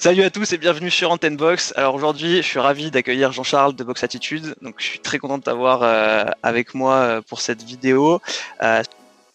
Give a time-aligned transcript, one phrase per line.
[0.00, 1.74] Salut à tous et bienvenue sur Antenne Box.
[1.74, 4.54] Alors aujourd'hui, je suis ravi d'accueillir Jean-Charles de Box Attitude.
[4.62, 8.20] Donc je suis très content de t'avoir euh, avec moi euh, pour cette vidéo.
[8.62, 8.80] Euh,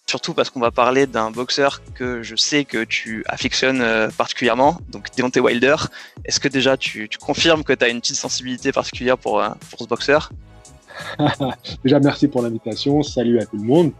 [0.08, 3.84] surtout parce qu'on va parler d'un boxeur que je sais que tu affectionnes
[4.18, 5.76] particulièrement, donc Deontay Wilder.
[6.24, 9.86] Est-ce que déjà tu, confirmes que tu as une petite sensibilité particulière pour, pour ce
[9.86, 10.32] boxeur?
[11.84, 13.04] Déjà, merci pour l'invitation.
[13.04, 13.92] Salut à tout le monde.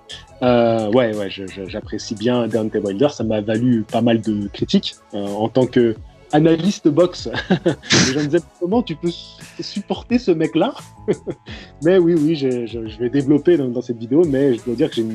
[0.42, 1.30] ouais, ouais,
[1.68, 3.10] j'apprécie bien Deontay Wilder.
[3.10, 5.96] Ça m'a valu pas mal de critiques en tant que
[6.34, 7.30] analyste boxe.
[7.90, 9.12] je me disais, comment tu peux
[9.60, 10.74] supporter ce mec-là
[11.84, 15.06] Mais oui, oui, je, vais développer dans, cette vidéo, mais je dois dire que j'ai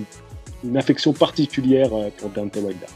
[0.64, 2.86] une, affection particulière euh, pour Dante Wilder.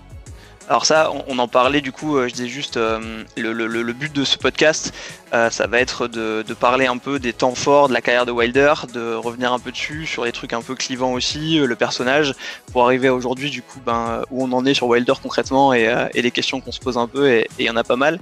[0.68, 4.24] Alors ça, on, en parlait du coup, euh, je disais juste, euh, le, but de
[4.24, 4.94] ce podcast,
[5.34, 8.32] euh, ça va être de, parler un peu des temps forts de la carrière de
[8.32, 12.34] Wilder, de revenir un peu dessus, sur les trucs un peu clivants aussi, le personnage,
[12.72, 16.30] pour arriver aujourd'hui du coup ben, où on en est sur Wilder concrètement et, les
[16.30, 18.20] questions qu'on se pose un peu, et il y en a pas mal.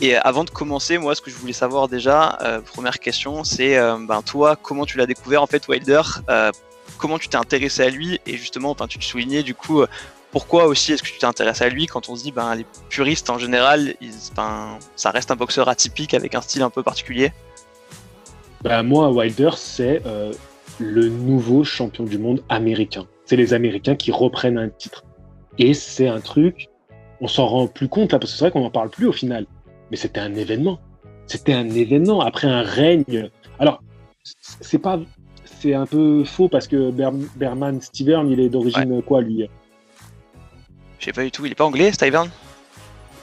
[0.00, 2.38] Et avant de commencer, moi, ce que je voulais savoir déjà,
[2.72, 3.76] première question, c'est
[4.06, 6.02] ben, toi, comment tu l'as découvert en fait Wilder
[6.98, 9.82] Comment tu t'es intéressé à lui Et justement, tu te soulignais du coup
[10.32, 13.28] pourquoi aussi est-ce que tu t'intéresses à lui quand on se dit ben les puristes
[13.30, 13.94] en général
[14.34, 17.32] ben, ça reste un boxeur atypique avec un style un peu particulier?
[18.62, 20.32] Ben, moi Wilder c'est euh,
[20.80, 23.06] le nouveau champion du monde américain.
[23.26, 25.04] C'est les américains qui reprennent un titre.
[25.58, 26.70] Et c'est un truc
[27.20, 29.12] on s'en rend plus compte là parce que c'est vrai qu'on n'en parle plus au
[29.12, 29.46] final.
[29.90, 30.80] Mais c'était un événement.
[31.26, 33.30] C'était un événement après un règne.
[33.58, 33.82] Alors
[34.60, 34.98] c'est pas
[35.44, 36.90] c'est un peu faux parce que
[37.36, 39.46] Berman Stevern il est d'origine quoi lui?
[41.02, 41.44] Je sais pas du tout.
[41.44, 42.30] Il est pas anglais, Steven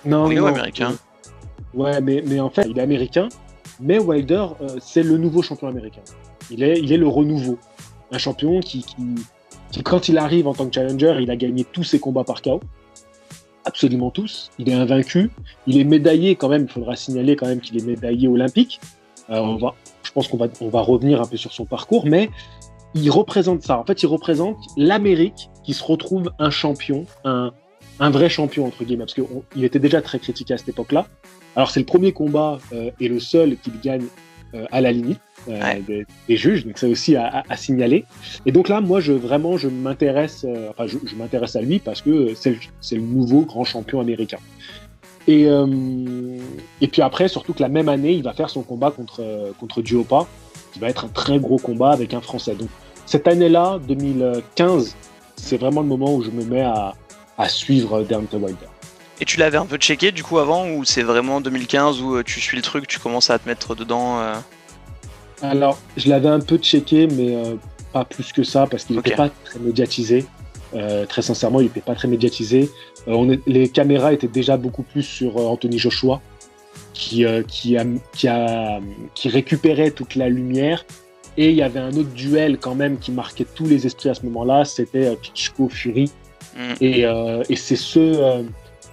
[0.03, 0.95] Non, anglais ou américain?
[1.73, 3.29] Ouais, mais, mais en fait, il est américain.
[3.79, 6.01] Mais Wilder, euh, c'est le nouveau champion américain.
[6.51, 7.57] Il est, il est le renouveau.
[8.11, 11.85] Un champion qui, qui, quand il arrive en tant que challenger, il a gagné tous
[11.85, 12.59] ses combats par KO.
[13.63, 14.51] Absolument tous.
[14.59, 15.31] Il est invaincu.
[15.65, 16.63] Il est médaillé quand même.
[16.63, 18.81] Il faudra signaler quand même qu'il est médaillé olympique.
[19.29, 22.05] Euh, on va, je pense qu'on va, on va revenir un peu sur son parcours,
[22.05, 22.29] mais
[22.93, 23.79] il représente ça.
[23.79, 27.51] En fait, il représente l'Amérique qui se retrouve un champion, un,
[27.99, 31.07] un vrai champion, entre guillemets, parce qu'il était déjà très critiqué à cette époque-là.
[31.55, 34.05] Alors, c'est le premier combat euh, et le seul qu'il gagne
[34.53, 35.79] euh, à la limite euh,
[36.27, 38.05] des, juges, donc c'est aussi à, signaler.
[38.45, 42.33] Et donc là, moi, je vraiment, je m'intéresse, enfin, je, m'intéresse à lui parce que
[42.33, 42.57] c'est
[42.91, 44.39] le, nouveau grand champion américain.
[45.27, 45.47] Et,
[46.81, 49.83] et puis après, surtout que la même année, il va faire son combat contre, contre
[49.83, 50.25] Duopa,
[50.73, 52.55] qui va être un très gros combat avec un Français.
[52.55, 52.69] Donc
[53.05, 54.95] cette année-là, 2015,
[55.35, 56.95] c'est vraiment le moment où je me mets à,
[57.39, 58.67] à suivre Deontay Wilder.
[59.21, 62.23] Et tu l'avais un peu checké du coup avant ou c'est vraiment 2015 où euh,
[62.23, 64.35] tu suis le truc, tu commences à te mettre dedans euh
[65.41, 67.55] Alors, je l'avais un peu checké, mais euh,
[67.91, 70.25] pas plus que ça parce qu'il n'était pas très médiatisé.
[71.07, 72.69] très sincèrement, il n'était pas très médiatisé.
[73.07, 76.21] On les caméras étaient déjà beaucoup plus sur Anthony Joshua,
[76.93, 78.79] qui, qui, a, qui, a,
[79.15, 80.85] qui récupérait toute la lumière.
[81.37, 84.13] Et il y avait un autre duel quand même qui marquait tous les esprits à
[84.13, 86.11] ce moment-là, c'était Klitschko Fury
[86.55, 86.73] Mm.
[86.81, 88.43] Euh, et, c'est ce, euh,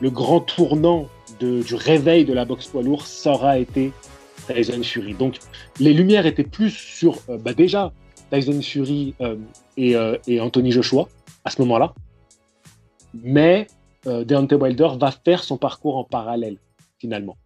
[0.00, 1.08] le grand tournant
[1.40, 3.92] du réveil de la boxe poids lourd, ça aura été
[4.46, 5.14] Tyson Fury.
[5.14, 5.38] Donc
[5.80, 7.92] les lumières étaient plus sur, euh, bah déjà,
[8.30, 9.14] Tyson Fury
[9.76, 11.08] et, Anthony Joshua
[11.44, 11.94] à ce moment-là.
[13.22, 13.66] Mais
[14.04, 16.58] Deontay Wilder va faire son parcours en parallèle,
[16.98, 17.36] finalement.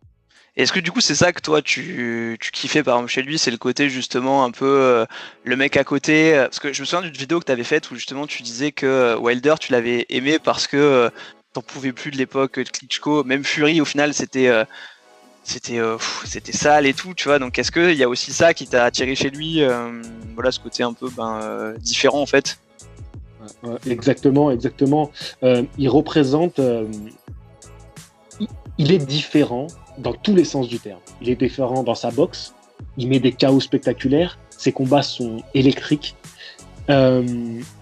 [0.60, 3.50] Est-ce que du coup c'est ça que toi tu, kiffais par exemple chez lui, c'est
[3.50, 5.06] le côté justement un peu euh,
[5.44, 7.91] le mec à côté Parce que je me souviens d'une vidéo que tu avais faite
[7.91, 11.09] où justement tu disais que euh, Wilder tu l'avais aimé parce que euh,
[11.54, 14.50] t'en pouvais plus de l'époque de Klitschko, même Fury au final c'était
[15.44, 15.81] c'était
[16.26, 17.38] c'était sale et tout, tu vois.
[17.38, 19.62] Donc est-ce qu'il y a aussi ça qui t'a attiré chez lui
[20.34, 22.59] Voilà ce côté un peu ben, différent en fait?
[23.87, 25.10] Exactement, exactement.
[25.42, 26.60] il représente
[28.78, 29.66] il est différent
[30.00, 31.00] dans tous les sens du terme.
[31.21, 32.55] Il est différent dans sa boxe,
[32.97, 36.16] il met des chaos spectaculaires, ses combats sont électriques.
[36.88, 37.22] Euh,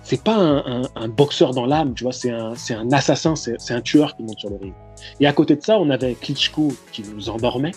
[0.02, 4.16] c'est pas un, boxeur dans l'âme, tu vois, c'est un, un, assassin, c'est un tueur
[4.16, 4.74] qui monte sur le ring.
[5.20, 7.72] Et à côté de ça, on avait Klitschko qui nous endormait.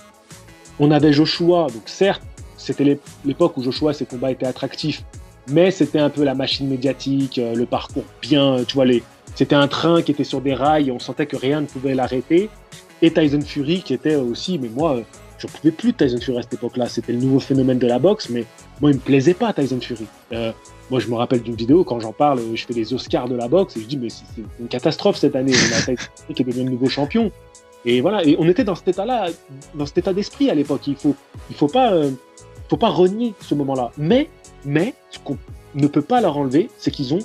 [0.79, 2.23] On avait Joshua, donc certes,
[2.57, 5.03] c'était l'époque où Joshua, ses combats étaient attractifs,
[5.49, 9.03] mais c'était un peu la machine médiatique, euh, le parcours bien, tu vois, les,
[9.35, 12.49] c'était un train qui était sur des rails, on sentait que rien ne pouvait l'arrêter
[13.01, 15.01] et Tyson Fury qui était aussi, mais moi,
[15.37, 16.87] je ne pouvais plus de Tyson Fury à cette époque-là.
[16.87, 18.45] C'était le nouveau phénomène de la boxe, mais
[18.79, 20.05] moi, il me plaisait pas Tyson Fury.
[20.33, 20.51] Euh,
[20.89, 23.47] moi, je me rappelle d'une vidéo, quand j'en parle, je fais les Oscars de la
[23.47, 24.23] boxe, et je dis, mais c'est
[24.59, 25.53] une catastrophe cette année.
[25.53, 27.31] On a Tyson Fury qui est devenu le nouveau champion.
[27.85, 29.29] Et voilà, et on était dans cet état-là,
[29.73, 30.85] dans cet état d'esprit à l'époque.
[30.85, 31.15] Il faut,
[31.49, 32.11] il faut pas, euh,
[32.69, 33.91] faut pas renier ce moment-là.
[33.97, 34.29] Mais,
[34.63, 35.37] mais, ce qu'on
[35.73, 37.19] ne peut pas leur enlever, c'est qu'ils ont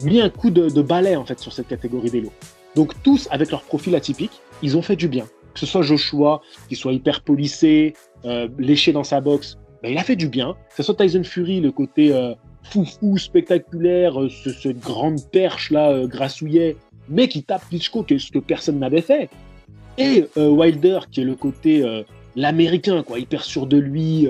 [0.00, 2.32] mis un coup de, de balai, en fait, sur cette catégorie des lots.
[2.74, 5.26] Donc, tous, avec leur profil atypique, ils ont fait du bien.
[5.54, 7.94] que ce soit Joshua, qui soit hyper policé,
[8.24, 10.54] euh, léché dans sa boxe, ben, il a fait du bien.
[10.70, 15.70] Que ce soit Tyson Fury, le côté euh, foufou, spectaculaire, euh, ce, cette grande perche
[15.70, 16.76] là, euh, grassouillet,
[17.08, 19.28] mais qui tape Klitschko, que, ce que personne n'avait fait.
[19.98, 21.84] Et Wilder, qui est le côté
[22.34, 24.26] l'américain, quoi, hyper sûr de lui,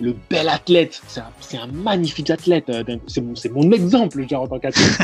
[0.00, 1.00] le bel athlète.
[1.06, 2.72] C'est un, magnifique athlète.
[3.06, 4.98] c'est mon, mon exemple, dire, en tant qu'athlète.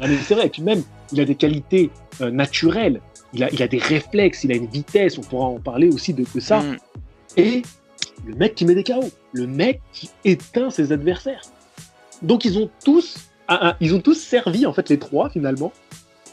[0.00, 0.46] C'est vrai.
[0.46, 1.90] Et puis même, il a des qualités
[2.20, 3.02] naturelles.
[3.34, 5.18] Il a, il a des réflexes, il a une vitesse.
[5.18, 6.60] On pourra en parler aussi de, de ça.
[6.60, 6.76] Mm.
[7.36, 7.62] Et
[8.26, 11.42] le mec qui met des KO, le mec qui éteint ses adversaires.
[12.22, 13.30] Donc ils ont tous,
[13.80, 15.72] ils ont tous servi en fait les trois finalement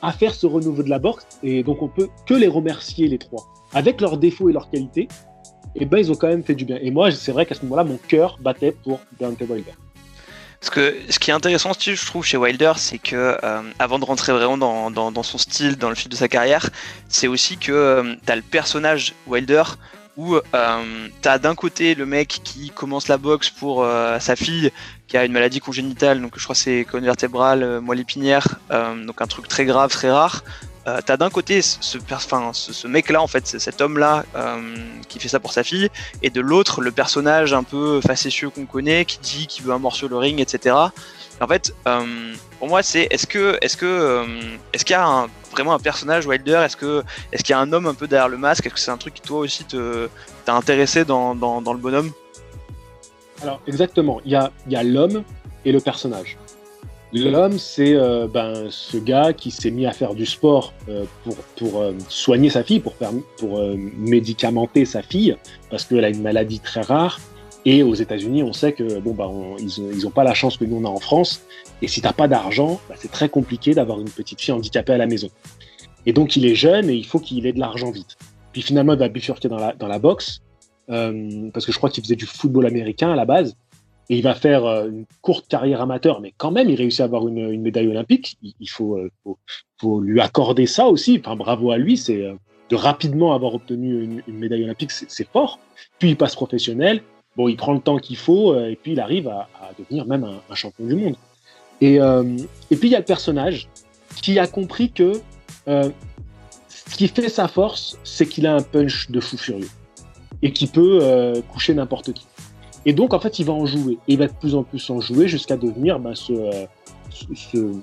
[0.02, 1.26] à faire ce renouveau de la boxe.
[1.44, 5.08] Et donc on peut que les remercier les trois, avec leurs défauts et leurs qualités.
[5.76, 6.78] Et ben ils ont quand même fait du bien.
[6.82, 9.74] Et moi c'est vrai qu'à ce moment-là mon cœur battait pour Deontay Wilder.
[10.72, 14.34] Que ce qui est intéressant, je trouve, chez Wilder, c'est que euh, avant de rentrer
[14.34, 16.70] vraiment dans, dans, son style, dans le fil de sa carrière,
[17.08, 19.64] c'est aussi que euh, t'as le personnage Wilder
[20.18, 24.72] où euh, t'as d'un côté le mec qui commence la boxe pour euh, sa fille
[25.08, 28.60] qui a une maladie congénitale, donc je crois que c'est colonne vertébrale, euh, moelle épinière,
[29.06, 30.44] donc un truc très grave, très rare.
[30.88, 34.76] Euh, t'as d'un côté ce, mec-là, en fait, cet homme-là euh,
[35.10, 35.90] qui fait ça pour sa fille,
[36.22, 39.80] et de l'autre, le personnage un peu facétieux qu'on connaît, qui dit qu'il veut un
[39.80, 40.76] morceau le ring, etc.
[41.42, 44.26] En fait, euh, pour moi, c'est est-ce que, est-ce que,
[44.74, 47.96] est-ce qu'il y a vraiment un personnage Wilder Est-ce qu'il y a un homme un
[47.96, 51.34] peu derrière le masque Est-ce que c'est un truc qui toi aussi t'a intéressé dans,
[51.34, 52.12] le bonhomme?
[53.42, 55.24] Alors exactement, il y a, il y a l'homme
[55.66, 56.38] et le personnage.
[57.24, 61.36] L'homme, c'est euh, ben, ce gars qui s'est mis à faire du sport euh, pour,
[61.58, 63.12] pour euh, soigner sa fille, pour, faire,
[63.98, 65.36] médicamenter sa fille,
[65.70, 67.20] parce qu'elle a une maladie très rare.
[67.68, 70.66] Et aux États-Unis, on sait que bon, on- ils n'ont ont pas la chance que
[70.66, 71.42] nous on a en France.
[71.82, 74.98] Et si t'as pas d'argent, bah, c'est très compliqué d'avoir une petite fille handicapée à
[74.98, 75.30] la maison.
[76.06, 78.18] Et donc il est jeune et il faut qu'il ait de l'argent vite.
[78.54, 80.42] Puis finalement, il va bifurquer dans la, dans la boxe,
[80.88, 83.56] parce que je crois qu'il faisait du football américain à la base.
[84.10, 87.06] Et il va faire euh, une courte carrière amateur, mais quand même, il réussit à
[87.06, 88.38] avoir une, médaille olympique.
[88.44, 89.10] Il, euh,
[89.80, 91.22] faut, lui accorder ça aussi.
[91.24, 92.34] Enfin, bravo à lui, c'est euh,
[92.70, 95.60] de rapidement avoir obtenu une, médaille olympique, c'est fort.
[96.00, 97.02] Puis il passe professionnel.
[97.36, 100.56] Bon, il prend le temps qu'il faut, et puis il arrive à, devenir même un,
[100.56, 101.16] champion du monde.
[101.82, 103.68] Et, et puis il y a le personnage
[104.22, 105.22] qui a compris que
[105.68, 109.68] ce qui fait sa force, c'est qu'il a un punch de fou furieux
[110.42, 112.26] et qui peut coucher n'importe qui.
[112.86, 113.94] Et donc, en fait, il va en jouer.
[114.08, 116.66] Et il va de plus en plus en jouer jusqu'à devenir ben, ce, euh,
[117.10, 117.74] ce- ce-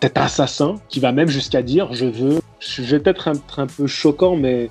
[0.00, 2.40] cet assassin qui va même jusqu'à dire Je veux.
[2.58, 4.68] Je vais peut-être être un peu choquant, mais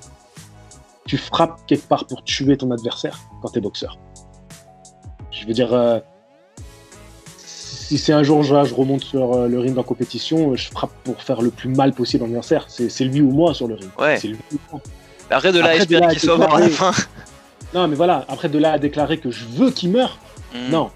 [1.06, 3.98] tu frappes quelque part pour tuer ton adversaire quand tu es boxeur.
[5.30, 5.98] Je veux dire, euh,
[7.38, 10.92] si c'est un jour je, je remonte sur euh, le ring en compétition, je frappe
[11.04, 12.66] pour faire le plus mal possible à mon adversaire.
[12.68, 13.90] C'est lui ou moi sur le ring.
[13.98, 14.18] Ouais.
[14.18, 14.80] C'est lui ou moi.
[15.30, 16.92] Arrête de là, Après, espérer qu'il soit mort à la fin.
[17.74, 20.18] Non, mais voilà, après de là à déclarer que je veux qu'il meure,
[20.54, 20.70] Mm.
[20.70, 20.90] non.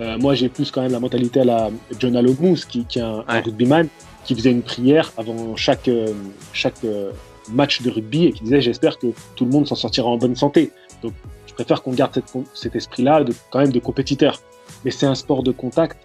[0.00, 3.02] Euh, moi, j'ai plus quand même la mentalité à la John Alogmous, qui, qui est
[3.02, 3.88] un, rugbyman,
[4.24, 6.12] qui faisait une prière avant chaque, euh,
[6.52, 7.12] chaque euh,
[7.50, 10.36] match de rugby et qui disait J'espère que tout le monde s'en sortira en bonne
[10.36, 10.70] santé.
[11.02, 11.14] Donc,
[11.46, 14.40] je préfère qu'on garde cette, cet esprit-là, de, quand même de compétiteur.
[14.84, 15.96] Mais c'est un sport de contact.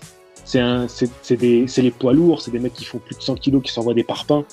[0.45, 3.93] C'est les poids lourds, c'est des mecs qui font plus de 100 kilos, qui s'envoient
[3.93, 4.45] des parpaings.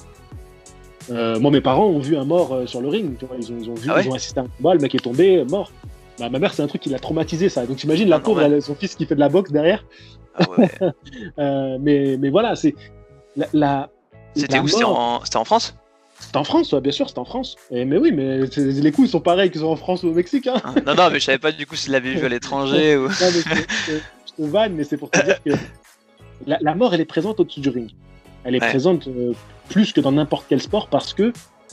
[1.10, 3.16] Euh, moi, mes parents ont vu un mort euh, sur le ring.
[3.18, 4.74] Tu vois, ils, ont, ils ont vu, Ah ouais ils ont assisté à un combat,
[4.74, 5.70] le mec est tombé, mort.
[6.18, 7.64] Bah, ma mère, c'est un truc qui l'a traumatisé, ça.
[7.66, 9.84] Donc, t'imagines la Ah, pauvre, son fils qui fait de la boxe derrière.
[10.34, 10.68] Ah ouais.
[11.38, 12.74] Euh, mais, mais voilà, c'est.
[13.36, 13.90] La, la-
[14.34, 14.66] C'était où?
[14.68, 15.74] C'était en, c'était en France?
[16.20, 17.54] C'est en France, ouais, bien sûr, c'est en France.
[17.70, 20.12] Et, mais oui, mais les coups ils sont pareils qu'ils sont en France ou au
[20.12, 20.48] Mexique.
[20.48, 20.56] Hein.
[20.64, 23.02] Ah, Non, non, mais je savais pas du coup s'il l'avait vu à l'étranger ou.
[23.02, 25.50] Non, mais je, je- je te vanne, mais c'est pour te dire que
[26.46, 27.90] la, la mort, elle est présente au-dessus du ring.
[28.44, 29.06] Elle est présente
[29.68, 31.32] plus que dans n'importe quel sport parce que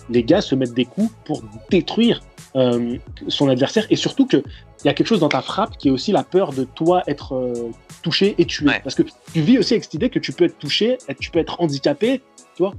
[0.09, 2.21] les gars se mettent des coups pour détruire
[2.55, 2.97] euh,
[3.27, 5.91] son adversaire et surtout que il y a quelque chose dans ta frappe qui est
[5.91, 7.71] aussi la peur de toi être euh,
[8.03, 8.67] touché et tué.
[8.67, 8.81] Ouais.
[8.83, 11.39] Parce que tu vis aussi avec cette idée que tu peux être touché, tu peux
[11.39, 12.21] être handicapé,
[12.55, 12.73] tu vois.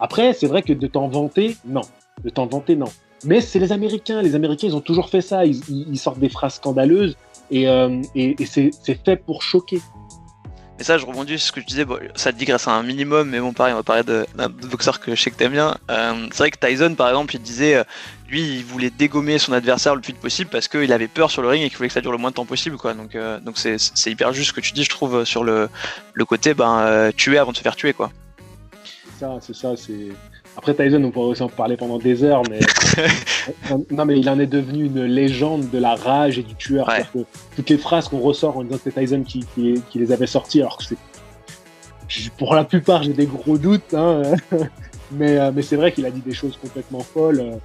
[0.00, 1.82] Après, c'est vrai que de t'en vanter, non.
[2.24, 2.88] De t'en vanter, non.
[3.24, 4.20] Mais c'est les Américains.
[4.20, 5.44] Les Américains, ils ont toujours fait ça.
[5.44, 7.16] Ils, sortent des phrases scandaleuses
[7.50, 8.72] et, euh, et, c'est
[9.04, 9.80] fait pour choquer.
[10.80, 13.30] Et ça, je rebondis sur ce que je disais, bon, ça te digresse un minimum,
[13.30, 15.76] mais bon, pareil, on va parler d'un boxeur que je sais que t'aimes bien.
[15.88, 17.84] Euh, c'est vrai que Tyson, par exemple, il disait, euh,
[18.28, 21.42] lui, il voulait dégommer son adversaire le plus vite possible parce qu'il avait peur sur
[21.42, 22.92] le ring et qu'il voulait que ça dure le moins de temps possible, quoi.
[22.92, 25.68] Donc, euh, donc c'est, hyper juste ce que tu dis, je trouve, sur le,
[26.12, 28.10] le côté, ben, tuer avant de se faire tuer, quoi.
[28.82, 29.76] C'est ça, c'est ça.
[29.76, 30.08] C'est
[30.56, 32.60] après Tyson, on pourrait aussi en parler pendant des heures, mais
[33.90, 36.86] non, mais il en est devenu une légende de la rage et du tueur.
[36.88, 36.94] Ouais.
[36.94, 39.98] C'est-à-dire que toutes les phrases qu'on ressort en disant que c'est Tyson qui, qui, qui
[39.98, 40.96] les avait sorties, alors que c'est
[42.36, 44.22] pour la plupart, j'ai des gros doutes, hein,
[45.10, 47.40] mais, euh, mais c'est vrai qu'il a dit des choses complètement folles.
[47.40, 47.56] euh,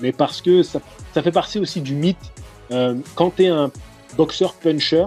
[0.00, 0.80] mais parce que ça,
[1.14, 2.18] ça fait partie aussi du mythe.
[2.70, 3.70] Euh, quand tu es un
[4.16, 5.06] boxeur puncher,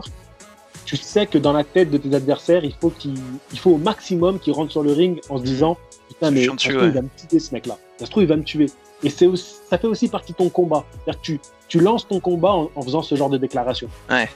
[0.85, 3.13] tu sais que dans la tête de tes adversaires, il faut, qu'il,
[3.51, 5.77] il faut au maximum qu'ils rentrent sur le ring en se disant
[6.19, 7.77] Putain, mais ça se trouve, il va me tuer ce mec-là.
[7.97, 8.67] Ça se trouve, il va me tuer.
[9.03, 9.27] Et c'est
[9.69, 10.83] ça fait aussi partie de ton combat.
[10.91, 13.87] C'est-à-dire que tu, tu lances ton combat en, en faisant ce genre de déclaration.
[14.09, 14.29] Ouais.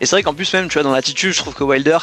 [0.00, 1.98] Et c'est vrai qu'en plus même, tu vois, dans l'attitude, je trouve que Wilder,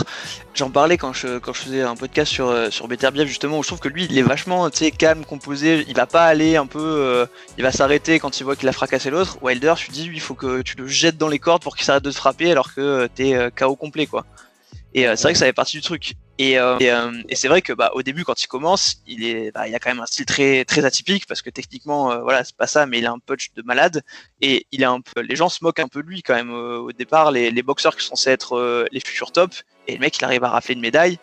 [0.53, 3.63] j'en parlais quand je, quand je faisais un podcast sur, euh, sur Beterbiev justement, où
[3.63, 6.55] je trouve que lui, il est vachement, tu sais, calme, composé, il va pas aller
[6.55, 7.25] un peu, euh,
[7.57, 9.37] il va s'arrêter quand il voit qu'il a fracassé l'autre.
[9.41, 11.85] Wilder, tu dis, lui, il faut que tu le jettes dans les cordes pour qu'il
[11.85, 14.25] s'arrête de te frapper alors que euh, t'es KO complet, quoi.
[14.95, 16.13] Et c'est vrai que ça fait partie du truc.
[16.39, 19.51] Et, euh, euh, et, c'est vrai que bah, au début, quand il commence, il est,
[19.51, 22.43] bah, il a quand même un style très très atypique parce que techniquement, euh, voilà,
[22.43, 24.01] c'est pas ça, mais il a un punch de malade
[24.41, 25.21] et il est un peu.
[25.21, 27.31] Les gens se moquent un peu de lui quand même au départ.
[27.31, 29.53] Les, les boxeurs qui sont censés être les futurs top
[29.87, 31.19] et le mec, il arrive à rafler une médaille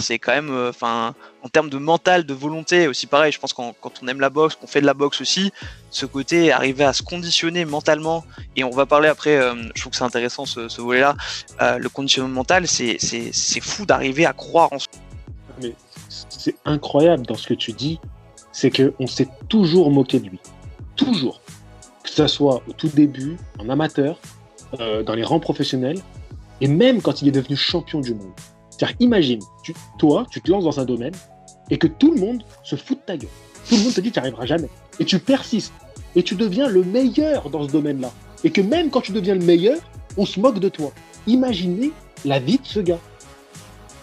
[0.00, 3.32] c'est quand même, euh, en termes de mental, de volonté, aussi pareil.
[3.32, 5.52] Je pense quand, quand on aime la boxe, qu'on fait de la boxe aussi,
[5.90, 8.24] ce côté arriver à se conditionner mentalement.
[8.56, 9.36] Et on va parler après.
[9.36, 11.16] Euh, je trouve que c'est intéressant ce, volet-là.
[11.62, 14.78] Euh, le conditionnement mental, c'est c'est fou d'arriver à croire en.
[15.62, 15.74] Mais
[16.08, 17.98] c'est incroyable dans ce que tu dis,
[18.52, 20.40] c'est que on s'est toujours moqué de lui,
[20.96, 21.40] toujours.
[22.02, 24.18] Que ce soit au tout début, en amateur,
[24.78, 26.00] dans les rangs professionnels,
[26.60, 28.32] et même quand il est devenu champion du monde.
[28.76, 29.40] C'est-à-dire, imagine,
[29.98, 31.14] toi, tu te lances dans un domaine
[31.70, 33.30] et que tout le monde se fout de ta gueule.
[33.68, 34.68] Tout le monde te dit que tu n'y arriveras jamais.
[35.00, 35.72] Et tu persistes.
[36.14, 38.10] Et tu deviens le meilleur dans ce domaine-là.
[38.44, 39.78] Et que même quand tu deviens le meilleur,
[40.16, 40.92] on se moque de toi.
[41.26, 41.92] Imaginez
[42.24, 42.98] la vie de ce gars.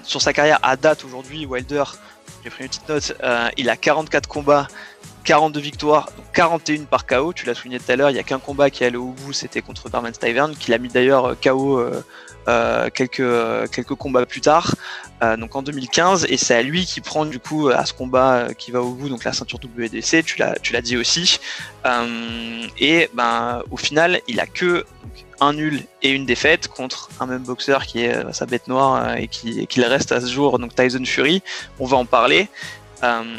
[0.03, 1.83] Sur sa carrière à date aujourd'hui, Wilder,
[2.43, 4.67] j'ai pris une petite note, euh, il a 44 combats,
[5.23, 7.31] 42 victoires, 41 par KO.
[7.31, 9.31] Tu l'as souligné tout à l'heure, il n'y a qu'un combat qui allait au bout,
[9.31, 12.03] c'était contre Barman Stivern, qui l'a mis d'ailleurs euh, KO euh,
[12.47, 14.75] euh, quelques, euh, quelques combats plus tard,
[15.23, 18.49] euh, donc en 2015, et c'est à lui qui prend du coup à ce combat
[18.57, 21.39] qui va au bout, donc la ceinture WDC, tu l'as, dit aussi,
[22.79, 24.85] et ben au final il a que
[25.39, 29.27] un nul et une défaite contre un même boxeur qui est sa bête noire et
[29.27, 31.41] qui, qui reste à ce jour, donc Tyson Fury.
[31.79, 32.49] On va en parler.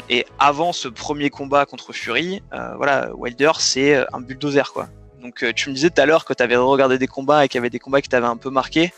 [0.09, 2.41] et avant ce premier combat contre Fury,
[2.77, 4.87] voilà, Wilder c'est un bulldozer quoi.
[5.25, 7.47] Donc euh, tu me disais tout à l'heure que tu avais regardé des combats et
[7.47, 8.93] qu'il y avait des combats qui t'avaient un peu marqué.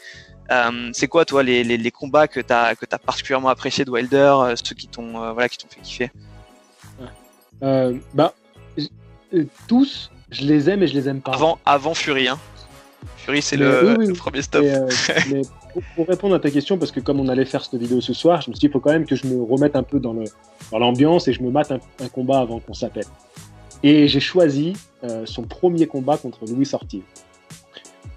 [0.51, 3.91] Euh, c'est quoi toi les, les, combats que tu as, que as particulièrement apprécié de
[3.91, 6.11] Wilder, euh, ceux qui t'ont voilà, qui fait kiffer?
[7.61, 8.33] Bah,
[9.67, 11.31] Tous, je les aime et je les aime pas.
[11.31, 12.37] Avant, avant Fury, hein.
[13.17, 14.65] Fury c'est le, premier stop.
[15.95, 18.41] pour, répondre à ta question, parce que comme on allait faire cette vidéo ce soir,
[18.41, 20.13] je me suis dit il faut quand même que je me remette un peu dans
[20.73, 23.05] l'ambiance dans et je me mate un, un combat avant qu'on s'appelle.
[23.87, 24.73] Et j'ai choisi
[25.05, 27.03] euh, son premier combat contre Louis Ortiz.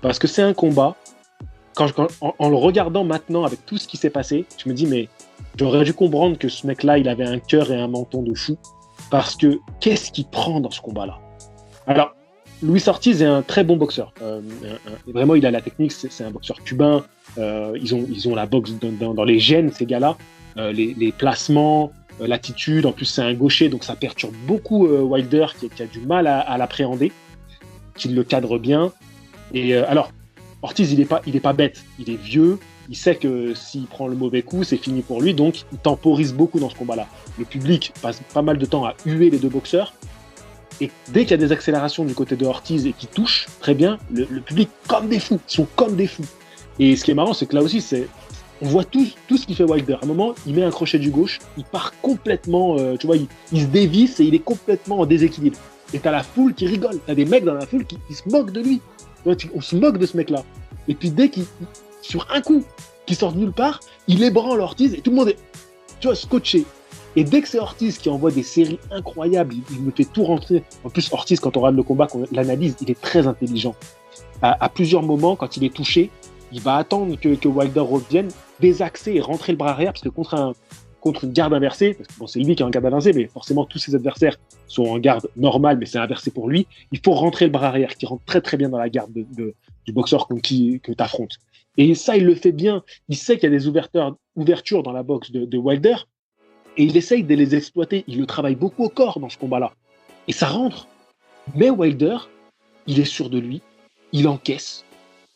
[0.02, 0.96] Parce que c'est un combat,
[1.76, 5.08] quand, en, le regardant maintenant avec tout ce qui s'est passé, je me dis, mais
[5.56, 8.58] j'aurais dû comprendre que ce mec-là, il avait un cœur et un menton de fou.
[9.12, 11.20] Parce que qu'est-ce qu'il prend dans ce combat-là?
[11.86, 12.16] Alors,
[12.64, 14.12] Louis Ortiz est un très bon boxeur.
[14.22, 14.40] Euh,
[15.06, 17.04] vraiment, il a la technique, c'est un boxeur cubain.
[17.38, 20.16] Euh, ils, ont, ils ont la boxe dans, les gènes, ces gars-là.
[20.56, 22.86] Les, placements, l'attitude.
[22.86, 26.26] En plus, c'est un gaucher, donc ça perturbe beaucoup euh, Wilder qui, a du mal
[26.26, 27.12] à, l'appréhender,
[27.94, 28.92] qu'il le cadre bien.
[29.54, 30.12] Et euh, alors,
[30.62, 32.58] Ortiz, il n'est pas, pas bête, il est vieux.
[32.88, 36.34] Il sait que s'il prend le mauvais coup, c'est fini pour lui, donc il temporise
[36.34, 37.06] beaucoup dans ce combat-là.
[37.38, 39.94] Le public passe pas mal de temps à huer les deux boxeurs.
[40.80, 43.74] Et dès qu'il y a des accélérations du côté de Ortiz et qui touche très
[43.74, 46.24] bien, le, le, public, comme des fous, sont comme des fous.
[46.78, 48.08] Et ce qui est marrant, c'est que là aussi, c'est
[48.62, 49.94] on voit tout, tout ce qu'il fait Wilder.
[49.94, 53.16] À un moment, il met un crochet du gauche, il part complètement, euh, tu vois,
[53.16, 55.58] il, se dévisse et il est complètement en déséquilibre.
[55.92, 58.52] Et t'as la foule qui rigole, t'as des mecs dans la foule qui, se moquent
[58.52, 58.80] de lui.
[59.26, 60.44] On se moque de ce mec-là.
[60.88, 61.44] Et puis dès qu'il,
[62.02, 62.64] sur un coup,
[63.06, 65.38] qui sort de nulle part, il ébranle Ortiz et tout le monde est,
[65.98, 66.64] tu vois, scotché.
[67.16, 70.62] Et dès que c'est Ortiz qui envoie des séries incroyables, il, me fait tout rentrer.
[70.84, 73.74] En plus, Ortiz, quand on regarde le combat, qu'on l'analyse, il est très intelligent.
[74.42, 76.10] À, plusieurs moments, quand il est touché,
[76.52, 78.28] il va attendre que, Wilder revienne
[78.60, 80.52] désaxer et rentrer le bras arrière, parce que contre, un,
[81.04, 83.64] une garde inversée, parce que bon, c'est lui qui est en garde inversée, mais forcément
[83.64, 87.46] tous ses adversaires sont en garde normale, mais c'est inversé pour lui, il faut rentrer
[87.46, 89.54] le bras arrière, qui rentre très très bien dans la garde de,
[89.86, 91.38] du boxeur que tu affrontes.
[91.76, 92.82] Et ça, il le fait bien.
[93.08, 95.96] Il sait qu'il y a des ouvertures, dans la boxe de Wilder,
[96.76, 98.04] et il essaye de les exploiter.
[98.06, 99.72] Il le travaille beaucoup au corps dans ce combat-là.
[100.28, 100.86] Et ça rentre.
[101.54, 102.16] Mais Wilder,
[102.86, 103.62] il est sûr de lui,
[104.12, 104.84] il encaisse,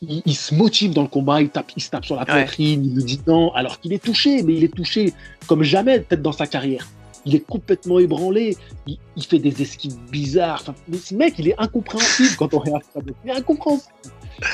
[0.01, 2.95] il, se motive dans le combat, il, tape, il se tape sur la poitrine, il
[2.95, 5.13] lui dit non, alors qu'il est touché, mais il est touché
[5.47, 6.87] comme jamais peut-être dans sa carrière.
[7.27, 10.63] Il est complètement ébranlé, il, fait des esquives bizarres.
[10.89, 13.01] mais ce mec, il est incompréhensible quand on regarde ça.
[13.25, 13.95] Il est incompréhensible.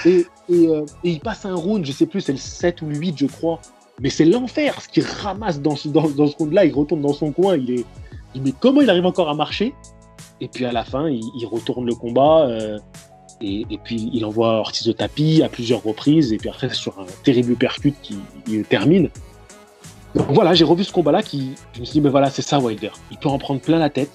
[0.05, 2.97] Et, euh, et, il passe un round, je sais plus, c'est le 7 ou le
[2.97, 3.61] 8, je crois.
[4.01, 6.65] Mais c'est l'enfer, ce qu'il ramasse dans ce, dans, ce round-là.
[6.65, 7.85] Il retourne dans son coin, il est.
[8.35, 9.75] Il, mais comment il arrive encore à marcher?
[10.41, 12.47] Et puis à la fin, il, retourne le combat.
[13.43, 16.33] Et, puis il envoie Ortiz au tapis à plusieurs reprises.
[16.33, 18.19] Et puis après, sur un terrible percute qui
[18.65, 19.09] termine.
[20.15, 21.53] Donc voilà, j'ai revu ce combat-là qui.
[21.73, 22.91] Je me suis dit, mais voilà, c'est ça Wilder.
[23.11, 24.11] Il peut en prendre plein la tête.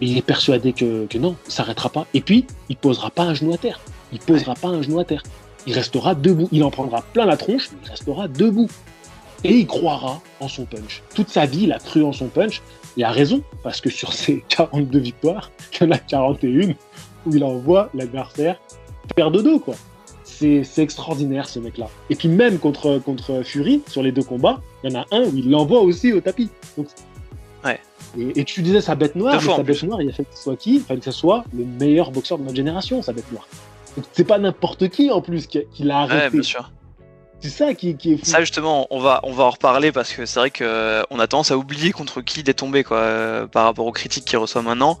[0.00, 2.06] Mais il est persuadé que, non, il s'arrêtera pas.
[2.12, 3.80] Et puis, il posera pas un genou à terre.
[4.12, 5.22] Il posera pas un genou à terre.
[5.66, 6.48] Il restera debout.
[6.52, 8.68] Il en prendra plein la tronche, mais il restera debout.
[9.42, 11.02] Et il croira en son punch.
[11.14, 12.62] Toute sa vie, il a cru en son punch.
[12.96, 16.74] Il a raison, parce que sur ses 42 victoires, il y en a 41
[17.26, 18.58] où il envoie l'adversaire
[19.14, 19.74] faire dodo, quoi.
[20.24, 21.88] C'est extraordinaire, ce mec-là.
[22.10, 25.22] Et puis même contre, contre Fury, sur les deux combats, il y en a un
[25.22, 26.50] où il l'envoie aussi au tapis.
[27.64, 27.80] ouais.
[28.18, 30.42] Et, tu disais sa bête noire, mais sa bête noire, il a fait que ce
[30.42, 30.76] soit qui?
[30.76, 33.46] Il fallait que ce soit le meilleur boxeur de notre génération, sa bête noire.
[34.12, 36.24] C'est pas n'importe qui en plus qui, l'a arrêté.
[36.24, 36.70] Ouais, bien sûr.
[37.40, 38.24] C'est ça qui, est fou.
[38.24, 41.26] Ça justement, on va, on va en reparler parce que c'est vrai qu'on euh, a
[41.26, 44.38] tendance à oublier contre qui il est tombé quoi, euh, par rapport aux critiques qu'il
[44.38, 44.98] reçoit maintenant.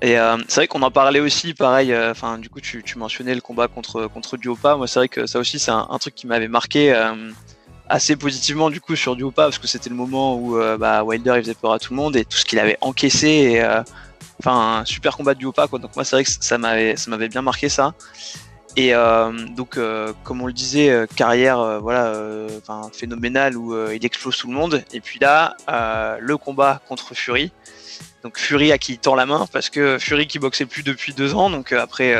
[0.00, 1.94] Et euh, c'est vrai qu'on en parlait aussi, pareil.
[1.94, 4.76] Enfin, du coup, tu, mentionnais le combat contre contre Duopa.
[4.76, 6.94] Moi, c'est vrai que ça aussi, c'est un, truc qui m'avait marqué
[7.86, 11.42] assez positivement du coup sur Duopa parce que c'était le moment où bah, Wilder il
[11.42, 13.28] faisait peur à tout le monde et tout ce qu'il avait encaissé.
[13.28, 13.64] Et,
[14.40, 15.78] enfin, un super combat de Duopa quoi.
[15.78, 17.94] Donc moi, c'est vrai que ça m'avait bien marqué ça.
[18.76, 22.12] Et euh, donc, euh, comme on le disait, euh, carrière voilà,
[22.92, 24.82] phénoménale où il explose tout le monde.
[24.92, 25.56] Et puis là,
[26.20, 27.52] le combat contre Fury.
[28.22, 31.12] Donc Fury à qui il tend la main parce que Fury qui boxait plus depuis
[31.12, 31.50] deux ans.
[31.50, 32.14] Donc après,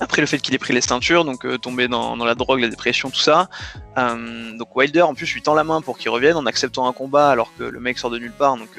[0.00, 2.68] après le fait qu'il ait pris les ceintures, donc tombé dans, dans, la drogue, la
[2.68, 3.48] dépression, tout ça.
[3.96, 7.30] donc Wilder en plus lui tend la main pour qu'il revienne en acceptant un combat
[7.30, 8.56] alors que le mec sort de nulle part.
[8.56, 8.78] Donc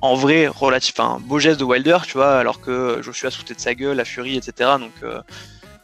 [0.00, 3.60] en vrai, relatif, un beau geste de Wilder, tu vois, alors que Joshua sautait de
[3.60, 4.70] sa gueule, la Fury, etc.
[4.80, 4.94] Donc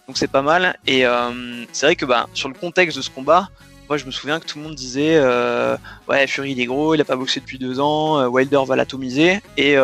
[0.08, 0.76] donc c'est pas mal.
[0.86, 3.50] Et euh, c'est vrai que bah, sur le contexte de ce combat,
[3.88, 5.76] moi je me souviens que tout le monde disait euh,
[6.08, 8.74] ouais Fury il est gros, il a pas boxé depuis deux ans, euh, Wilder va
[8.74, 9.40] l'atomiser.
[9.58, 9.76] Et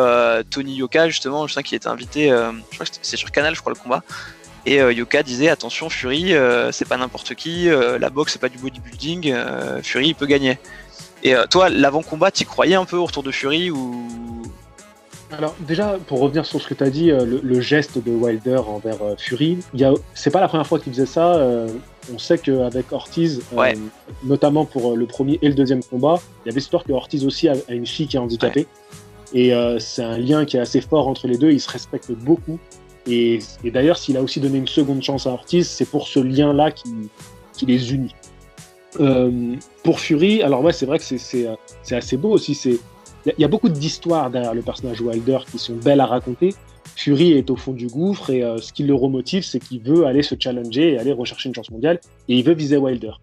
[0.49, 3.61] Tony Yoka justement, je sais qu'il était invité, je crois que c'est sur Canal je
[3.61, 4.03] crois le combat.
[4.67, 6.33] Et Yoka disait attention Fury,
[6.71, 9.35] c'est pas n'importe qui, la boxe c'est pas du bodybuilding,
[9.83, 10.57] Fury il peut gagner.
[11.23, 14.07] Et toi l'avant-combat, tu croyais un peu au retour de Fury ou
[15.31, 18.61] alors déjà, pour revenir sur ce que tu as dit, euh, le, geste de Wilder
[18.67, 19.57] envers euh, Fury,
[20.13, 21.35] c'est pas la première fois qu'il faisait ça.
[21.35, 21.67] Euh,
[22.13, 23.41] on sait qu'avec Ortiz,
[24.23, 27.25] notamment pour le premier et le deuxième combat, il y avait cette histoire que Ortiz
[27.25, 28.67] aussi a, une fille qui est handicapée.
[29.33, 32.59] Et c'est un lien qui est assez fort entre les deux, ils se respectent beaucoup.
[33.07, 36.69] Et, d'ailleurs, s'il a aussi donné une seconde chance à Ortiz, c'est pour ce lien-là
[36.69, 37.09] qui,
[37.53, 38.13] qui, les unit.
[39.83, 41.47] pour Fury, alors ouais, c'est vrai que c'est
[41.89, 42.53] assez beau aussi.
[42.53, 42.77] C'est
[43.25, 46.53] il y, a beaucoup d'histoires derrière le personnage Wilder qui sont belles à raconter.
[46.95, 50.05] Fury est au fond du gouffre et euh, ce qui le remotive, c'est qu'il veut
[50.05, 53.13] aller se challenger et aller rechercher une chance mondiale et il veut viser Wilder.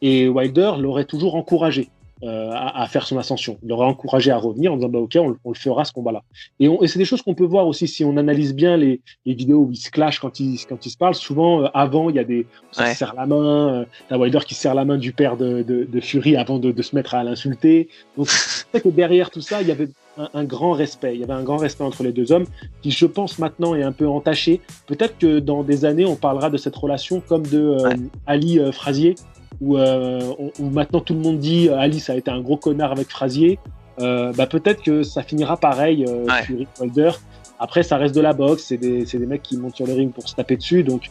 [0.00, 1.90] Et Wilder l'aurait toujours encouragé.
[2.22, 3.56] Euh, à, faire son ascension.
[3.62, 6.22] Il l'aurait encouragé à revenir en disant bah, ok, on, le fera ce combat-là.
[6.58, 9.70] Et, c'est des choses qu'on peut voir aussi si on analyse bien les, vidéos où
[9.70, 11.14] ils se clashent quand ils, quand ils se parlent.
[11.14, 12.46] Souvent, euh, avant, il y a des.
[12.72, 13.74] Ça serre la main.
[13.74, 16.82] Euh, t'as Wilder qui serre la main du père de, de, Fury avant de, de,
[16.82, 17.88] se mettre à l'insulter.
[18.18, 18.28] Donc,
[18.72, 19.88] c'est que derrière tout ça, il y avait
[20.34, 21.14] un, grand respect.
[21.14, 22.44] Il y avait un grand respect entre les deux hommes
[22.82, 24.60] qui, je pense, maintenant est un peu entaché.
[24.86, 27.78] Peut-être que dans des années, on parlera de cette relation comme de
[28.26, 29.14] Ali Frazier
[29.62, 33.08] euh, où, maintenant tout le monde dit euh, Alice a été un gros connard avec
[33.10, 33.58] Frazier,
[34.00, 36.06] euh, bah peut-être que ça finira pareil
[36.46, 37.10] sur Rick Holder.
[37.58, 40.10] Après, ça reste de la boxe, c'est des, des, mecs qui montent sur le ring
[40.12, 40.82] pour se taper dessus.
[40.82, 41.10] Donc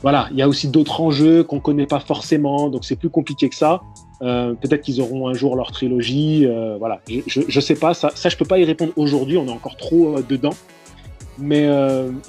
[0.00, 3.50] voilà, il y a aussi d'autres enjeux qu'on connaît pas forcément, donc c'est plus compliqué
[3.50, 3.82] que ça.
[4.20, 6.48] peut-être qu'ils auront un jour leur trilogie.
[6.78, 9.52] voilà, je, je, sais pas, ça, ça je peux pas y répondre aujourd'hui, on est
[9.52, 10.54] encore trop dedans.
[11.36, 11.68] Mais,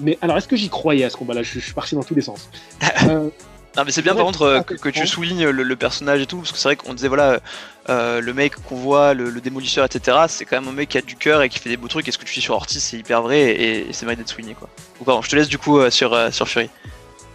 [0.01, 1.41] mais alors, est-ce que j'y croyais à ce combat-là?
[1.41, 2.49] Je, je, suis parti dans tous les sens.
[3.77, 6.51] Non mais c'est bien par contre euh, que, tu soulignes le, personnage et tout, parce
[6.51, 7.39] que c'est vrai qu'on disait voilà,
[7.89, 11.01] euh, le mec qu'on voit, le, démolisseur, etc., c'est quand même un mec qui a
[11.01, 12.81] du cœur et qui fait des beaux trucs, et ce que tu dis sur Ortiz
[12.81, 14.69] c'est hyper vrai et, c'est vrai d'être souligné quoi.
[15.01, 16.69] Ou pardon, je te laisse du coup euh, sur, sur Fury.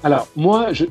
[0.03, 0.87] Alors moi, je,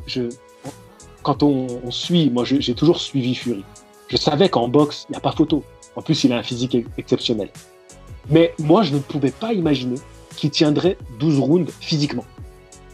[1.23, 3.63] quand on, suit, moi j'ai toujours suivi Fury.
[4.07, 5.63] Je savais qu'en boxe, il n'y a pas photo.
[5.95, 7.49] En plus, il a un physique exceptionnel.
[8.29, 9.97] Mais moi, je ne pouvais pas imaginer
[10.35, 12.25] qu'il tiendrait 12 rounds physiquement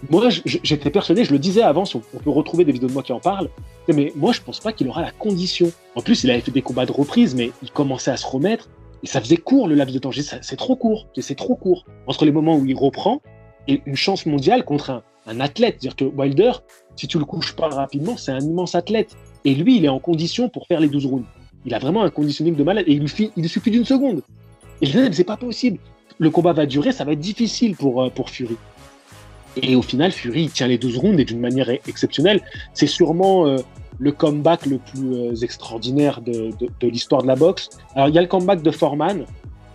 [0.09, 3.13] moi, j'étais persuadé, je le disais avant, on peut retrouver des vidéos de moi qui
[3.13, 3.49] en parlent,
[3.87, 5.71] mais moi, je pense pas qu'il aura la condition.
[5.95, 8.67] En plus, il avait fait des combats de reprise, mais il commençait à se remettre,
[9.03, 10.11] et ça faisait court le laps de temps.
[10.11, 11.85] C'est trop court, c'est trop court.
[12.07, 13.21] Entre les moments où il reprend
[13.67, 15.77] et une chance mondiale contre un, athlète.
[15.79, 16.51] C'est-à-dire que Wilder,
[16.95, 19.15] si tu le couches pas rapidement, c'est un immense athlète.
[19.43, 21.25] Et lui, il est en condition pour faire les 12 rounds.
[21.65, 24.21] Il a vraiment un conditioning de malade, et il lui, suffit d'une seconde.
[24.81, 25.79] Et je c'est pas possible.
[26.19, 28.55] Le combat va durer, ça va être difficile pour, euh, pour Fury.
[29.61, 32.41] Et au final, Fury tient les 12 rounds et d'une manière exceptionnelle.
[32.73, 33.57] C'est sûrement euh,
[33.99, 37.69] le comeback le plus euh, extraordinaire de, l'histoire de la boxe.
[37.95, 39.25] Alors, il y a le comeback de Foreman,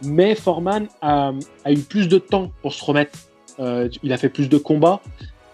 [0.03, 1.33] mais Foreman a,
[1.67, 3.19] eu plus de temps pour se remettre.
[3.59, 5.01] Euh, il a fait plus de combats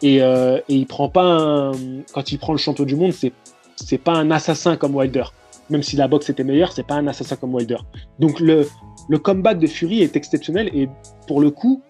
[0.02, 0.20] et,
[0.68, 1.72] il prend pas un,
[2.12, 3.32] quand il prend le champion du monde, c'est
[3.78, 5.24] c'est pas un assassin comme Wilder.
[5.68, 7.76] Même si la boxe était meilleure, c'est pas un assassin comme Wilder.
[8.18, 8.66] Donc le
[9.08, 10.88] le comeback de Fury est exceptionnel et
[11.26, 11.82] pour le coup,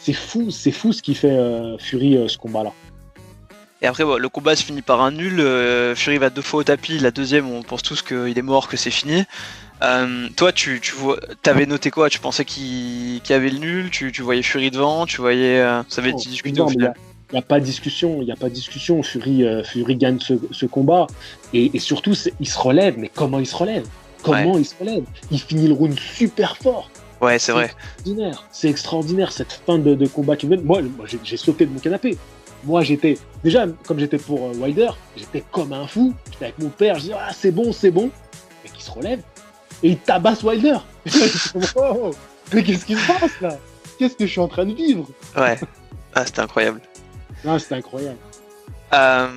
[0.00, 1.36] c'est fou, c'est fou ce qui fait
[1.78, 2.72] Fury ce combat-là.
[3.82, 5.42] Et après, le combat se finit par un nul.
[5.94, 6.98] Fury va deux fois au tapis.
[6.98, 9.24] La deuxième, on pense tous qu'il est mort, que c'est fini.
[9.82, 12.10] Euh, toi, tu, tu vois, avais noté quoi?
[12.10, 13.90] Tu pensais qu'il y avait le nul?
[13.90, 15.06] Tu, voyais Fury devant?
[15.06, 15.60] Tu voyais.
[15.60, 16.94] Euh, ça avait été discuté au final?
[17.32, 19.02] il n'y a pas de discussion, il n'y a pas de discussion.
[19.02, 21.06] Fury, euh, Fury gagne ce, combat
[21.54, 22.98] et, surtout il se relève.
[22.98, 23.86] Mais comment il se relève?
[24.22, 25.04] Comment il se relève?
[25.30, 26.90] Il finit le round super fort.
[27.20, 27.66] Ouais, c'est vrai.
[27.66, 28.44] Extraordinaire.
[28.50, 30.58] C'est extraordinaire cette fin de, combat qui vient.
[30.62, 32.16] Moi, moi j'ai sauté de mon canapé.
[32.64, 36.14] Moi, j'étais déjà comme j'étais pour Wilder, j'étais comme un fou.
[36.30, 36.96] J'étais avec mon père.
[36.96, 38.10] Je disais ah c'est bon, c'est bon.
[38.64, 39.20] Mais qui se relève
[39.82, 40.78] et il tabasse Wilder.
[42.52, 43.56] mais qu'est-ce qui se passe là?
[43.98, 45.06] Qu'est-ce que je suis en train de vivre?
[45.36, 45.58] Ouais,
[46.14, 46.80] ah, c'était incroyable.
[47.46, 48.18] Ah, c'était incroyable.
[48.92, 49.28] Euh,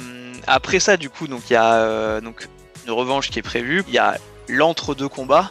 [0.48, 2.48] après ça, du coup, donc il y a euh, donc
[2.86, 3.84] une revanche qui est prévue.
[3.88, 4.18] Il y a
[4.48, 5.50] l'entre-deux combats.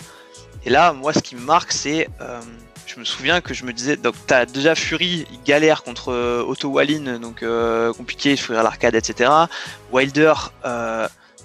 [0.64, 2.40] Et là, moi, ce qui me marque, c'est euh,
[2.87, 6.12] je me souviens que je me disais, donc t'as déjà Fury, il galère contre
[6.46, 7.44] Otto Wallin, donc
[7.96, 9.31] compliqué, il à l'arcade, etc.
[9.92, 10.35] Wilder,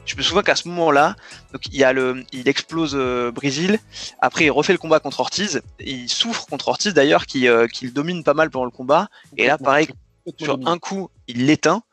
[0.07, 1.15] je me souviens qu'à ce moment-là,
[1.51, 3.77] donc il y a le, il explose euh, Brésil.
[4.19, 5.61] Après, il refait le combat contre Ortiz.
[5.79, 9.09] Il souffre contre Ortiz d'ailleurs, qui, euh, qui le domine pas mal pendant le combat.
[9.35, 9.89] Et là, pareil,
[10.37, 11.83] sur un coup, il l'éteint.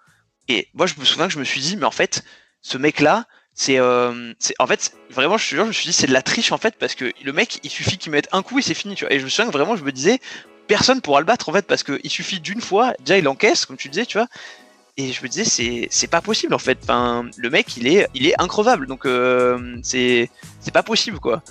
[0.48, 2.22] Et moi, je me souviens que je me suis dit, mais en fait,
[2.62, 6.22] ce mec-là, c'est, euh, en fait, vraiment, je, je me suis dit, c'est de la
[6.22, 8.74] triche en fait, parce que le mec, il suffit qu'il mette un coup et c'est
[8.74, 8.96] fini.
[8.96, 9.14] Tu vois.
[9.14, 10.18] Et je me souviens que vraiment, je me disais,
[10.66, 13.76] personne pourra le battre en fait, parce qu'il suffit d'une fois, déjà il encaisse, comme
[13.76, 14.26] tu disais, tu vois.
[14.96, 16.78] Et je me disais, c'est, c'est pas possible en fait.
[16.82, 18.86] Enfin, le mec, il est, il est increvable.
[18.86, 21.42] Donc, euh, c'est, c'est pas possible quoi.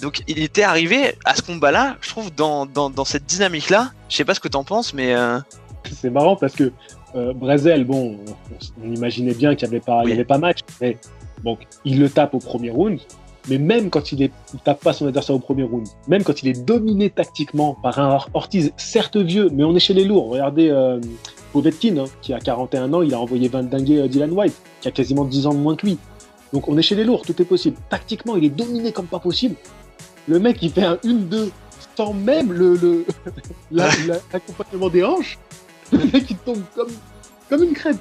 [0.00, 3.92] donc, il était arrivé à ce combat-là, je trouve, dans, dans, dans cette dynamique-là.
[4.08, 5.14] Je sais pas ce que t'en penses, mais.
[5.14, 5.38] Euh,
[5.92, 6.72] c'est marrant parce que
[7.14, 8.18] euh, bon,
[8.82, 10.60] on, imaginait bien qu'il n'y avait, pas, il y avait pas match.
[10.80, 10.98] Mais
[11.42, 12.98] bon, il le tape au premier round.
[13.48, 16.48] Mais même quand il, il tape pas son adversaire au premier round, même quand il
[16.48, 20.28] est dominé tactiquement par un Ortiz, certes vieux, mais on est chez les lourds.
[20.28, 21.00] Regardez euh,
[21.52, 24.88] Povetkin, hein, qui a 41 ans, il a envoyé 20 dinguer euh, Dylan White, qui
[24.88, 25.98] a quasiment 10 ans de moins que lui.
[26.52, 27.76] Donc on est chez les lourds, tout est possible.
[27.88, 29.54] Tactiquement, il est dominé comme pas possible.
[30.26, 31.48] Le mec, il fait un 1-2
[31.96, 33.06] sans même le, le
[33.70, 35.38] l'accompagnement des hanches.
[35.90, 36.90] Le mec, il tombe comme,
[37.48, 37.96] comme une crêpe.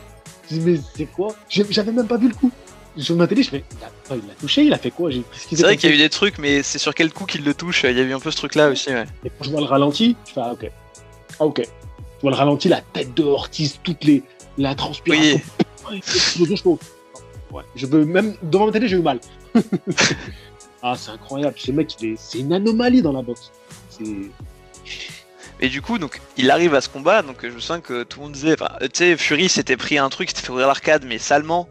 [0.50, 1.36] Je dis, mais c'est quoi?
[1.50, 2.52] J'avais même pas vu le coup.
[2.98, 3.64] Sur ma télé, je fais,
[4.10, 5.12] il l'a touché, il a fait quoi?
[5.34, 7.54] C'est vrai qu'il y a eu des trucs, mais c'est sur quel coup qu'il le
[7.54, 9.06] touche Il y a eu un peu ce truc-là aussi, ouais.
[9.24, 10.72] Et quand je vois le ralenti, je fais, ah, ok.
[11.40, 11.62] Ah, ok.
[11.62, 14.24] Je vois le ralenti, la tête de Ortiz, toutes les,
[14.58, 15.40] la transpiration.
[15.92, 16.02] Oui.
[17.50, 19.22] Ouais, je veux même devant ma télé, j'ai eu mal.
[20.84, 21.56] ah, c'est incroyable.
[21.58, 23.52] Ce mec, c'est une anomalie dans la boxe.
[25.60, 27.22] Et du coup, donc, il arrive à ce combat.
[27.22, 30.30] Donc, je sens que tout le monde disait, tu sais, Fury s'était pris un truc,
[30.30, 31.70] s'était fait ouvrir l'arcade, mais salement.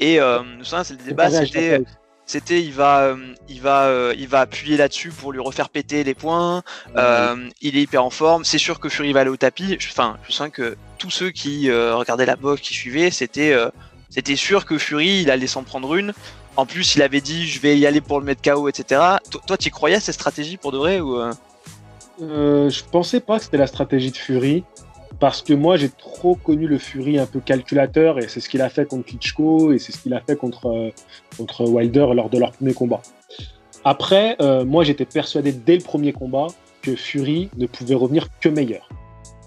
[0.00, 1.82] Et euh, ça, c'est le débat, c'était
[2.28, 3.16] c'était il va euh,
[3.48, 6.62] il va euh, il va appuyer là-dessus pour lui refaire péter les points.
[6.94, 8.44] Euh, il est hyper en forme.
[8.44, 9.78] C'est sûr que Fury va aller au tapis.
[9.90, 13.56] Enfin, je sens que tous ceux qui regardaient la boxe, qui suivaient, c'était
[14.10, 16.12] c'était sûr que Fury il allait s'en prendre une.
[16.56, 19.00] En plus, il avait dit je vais y aller pour le mettre KO, etc.
[19.46, 21.18] toi, tu y croyais à cette stratégie pour de vrai ou
[22.20, 24.64] Je pensais pas que c'était la stratégie de Fury
[25.18, 28.62] parce que moi j'ai trop connu le Fury un peu calculateur et c'est ce qu'il
[28.62, 32.38] a fait contre Klitschko et c'est ce qu'il a fait contre, euh, Wilder lors de
[32.38, 33.00] leur premier combat.
[33.84, 36.48] Après, euh, moi j'étais persuadé dès le premier combat
[36.82, 38.88] que Fury ne pouvait revenir que meilleur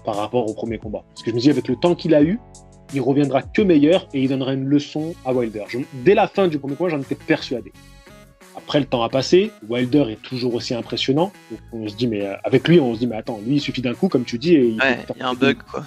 [0.04, 1.02] par rapport au premier combat.
[1.10, 2.40] Parce que je me dis avec le temps qu'il a eu,
[2.94, 5.64] il reviendra que meilleur et il donnera une leçon à Wilder.
[6.04, 7.72] dès la fin du premier combat, j'en étais persuadé.
[8.56, 9.50] Après, le temps a passé.
[9.68, 11.32] Wilder est toujours aussi impressionnant.
[11.72, 13.82] on se dit, mais euh, avec lui, on se dit, mais attends, lui, il suffit
[13.82, 14.54] d'un coup, comme tu dis.
[14.54, 15.84] Et il, y a un bug, quoi.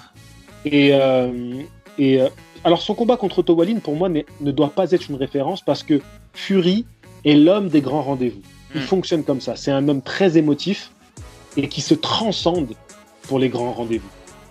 [0.64, 1.62] Et, euh,
[1.98, 2.28] et euh,
[2.64, 5.82] alors, son combat contre Otto Wallin, pour moi, ne doit pas être une référence parce
[5.82, 6.00] que
[6.32, 6.86] Fury
[7.24, 8.42] est l'homme des grands rendez-vous.
[8.74, 8.84] Il hmm.
[8.84, 9.56] fonctionne comme ça.
[9.56, 10.90] C'est un homme très émotif
[11.56, 12.74] et qui se transcende
[13.22, 14.08] pour les grands rendez-vous.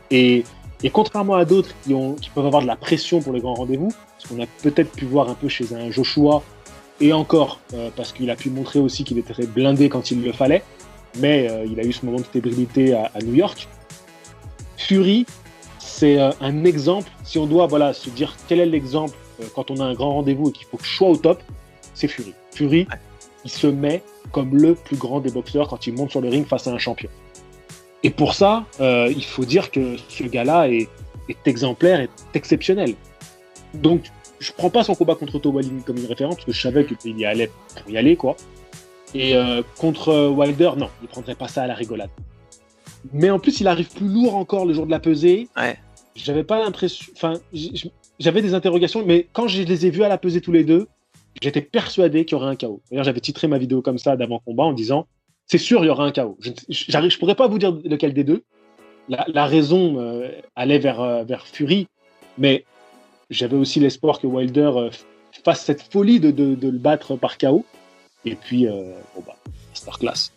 [0.10, 0.44] Et,
[0.84, 3.92] et contrairement à d'autres qui, qui peuvent avoir de la pression pour les grands rendez-vous,
[4.18, 6.42] ce qu'on a peut-être pu voir un peu chez un Joshua
[7.02, 10.24] et encore, euh, parce qu'il a pu montrer aussi qu'il était très blindé quand il
[10.24, 10.64] le fallait,
[11.18, 13.68] mais euh, il a eu ce moment de fébrilité à, New York.
[14.78, 15.26] Fury,
[15.80, 19.16] c'est euh, un exemple, si on doit voilà, se dire quel est l'exemple
[19.54, 21.44] quand on a un grand rendez-vous et qu'il faut que je sois au top,
[21.94, 22.34] c'est Fury.
[22.54, 22.88] Fury,
[23.44, 26.48] il se met comme le plus grand des boxeurs quand il monte sur le ring
[26.48, 27.10] face à un champion.
[28.04, 30.88] Et pour ça, il faut dire que ce gars-là est,
[31.28, 32.96] est exemplaire, est exceptionnel.
[33.74, 34.04] Donc,
[34.46, 37.18] je prends pas son combat contre Otto comme une référence parce que je savais qu'il
[37.18, 37.50] y allait
[37.82, 38.36] pour y aller, quoi.
[39.14, 42.10] Et euh, contre Wilder, non, il prendrait pas ça à la rigolade.
[43.14, 45.48] Mais en plus, il arrive plus lourd encore le jour de la pesée.
[45.58, 45.78] Ouais.
[46.16, 47.06] J'avais pas l'impression.
[47.16, 47.40] Enfin,
[48.20, 50.88] j'avais des interrogations, mais quand je les ai vus à la pesée tous les deux,
[51.42, 52.82] j'étais persuadé qu'il y aurait un chaos.
[52.90, 55.08] D'ailleurs, j'avais titré ma vidéo comme ça d'avant combat en disant
[55.48, 56.38] c'est sûr, il y aura un chaos.
[56.40, 56.50] Je
[56.98, 58.44] ne pourrais pas vous dire lequel des deux.
[59.08, 61.88] La, raison euh, allait vers, euh, vers Fury,
[62.40, 62.66] mais
[63.30, 64.90] j'avais aussi l'espoir que Wilder euh,
[65.44, 67.66] fasse cette folie de, de, le battre par chaos.
[68.26, 69.36] Et puis, bon bah,
[69.74, 70.32] star class.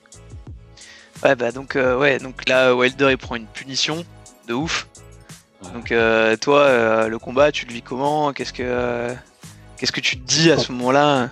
[1.24, 4.04] Ouais, bah donc, ouais, donc là, Wilder il prend une punition
[4.46, 4.88] de ouf.
[5.72, 5.94] Donc,
[6.40, 8.34] toi, le combat, tu le vis comment?
[8.34, 9.14] Qu'est-ce que
[9.78, 11.30] qu'est-ce que tu te dis à ce moment-là?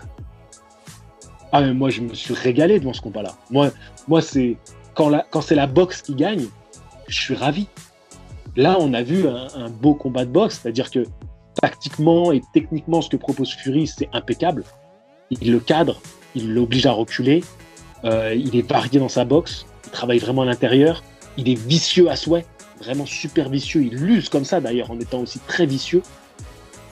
[1.53, 3.35] Ah, mais moi, je me suis régalé devant ce combat-là.
[3.51, 3.71] Moi,
[4.09, 4.57] moi c'est
[4.95, 6.47] quand, quand c'est la boxe qui gagne,
[7.09, 7.69] je suis ravi.
[8.57, 11.05] Là, on a vu un, beau combat de boxe, c'est-à-dire que
[11.61, 14.65] tactiquement et techniquement, ce que propose Fury, c'est impeccable.
[15.31, 16.01] Il le cadre,
[16.35, 17.43] il l'oblige à reculer,
[18.05, 21.03] euh, il est varié dans sa boxe, il travaille vraiment à l'intérieur,
[21.37, 22.47] il est vicieux à souhait,
[22.81, 23.83] vraiment super vicieux.
[23.83, 26.03] Il l'use comme ça d'ailleurs, en étant aussi très vicieux.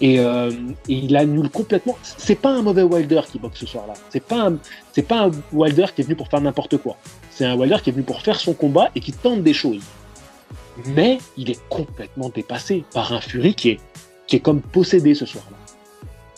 [0.03, 0.51] Euh,
[0.89, 1.97] et, il annule complètement.
[2.03, 3.95] C'est pas un mauvais Wilder qui boxe ce soir-là.
[4.11, 4.51] C'est pas
[4.93, 6.97] c'est pas un Wilder qui est venu pour faire n'importe quoi.
[7.31, 9.83] C'est un Wilder qui est venu pour faire son combat et qui tente des choses.
[10.89, 13.81] Mais il est complètement dépassé par un Fury qui est,
[14.27, 15.57] qui est comme possédé ce soir-là.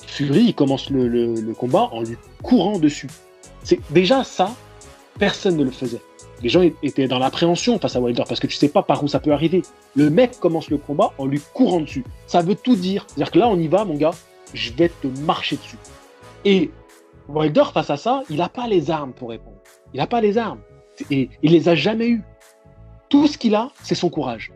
[0.07, 3.09] Fury, il commence le, combat en lui courant dessus.
[3.63, 4.55] C'est déjà ça,
[5.19, 6.01] personne ne le faisait
[6.43, 9.09] les gens étaient dans l'appréhension face à Wilder parce que tu sais pas par où
[9.09, 9.63] ça peut arriver.
[9.95, 12.05] Le mec commence le combat en lui courant dessus.
[12.27, 13.07] Ça veut tout dire.
[13.09, 14.13] C'est-à-dire que là, on y va, mon gars,
[14.53, 15.79] je vais te marcher dessus.
[16.45, 16.71] Et
[17.29, 19.57] Wilder, face à ça, il n'a pas les armes pour répondre.
[19.95, 20.61] Il n'a pas les armes.
[21.11, 22.23] Et il les a jamais eues.
[23.09, 24.53] Tout ce qu'il a, c'est son courage.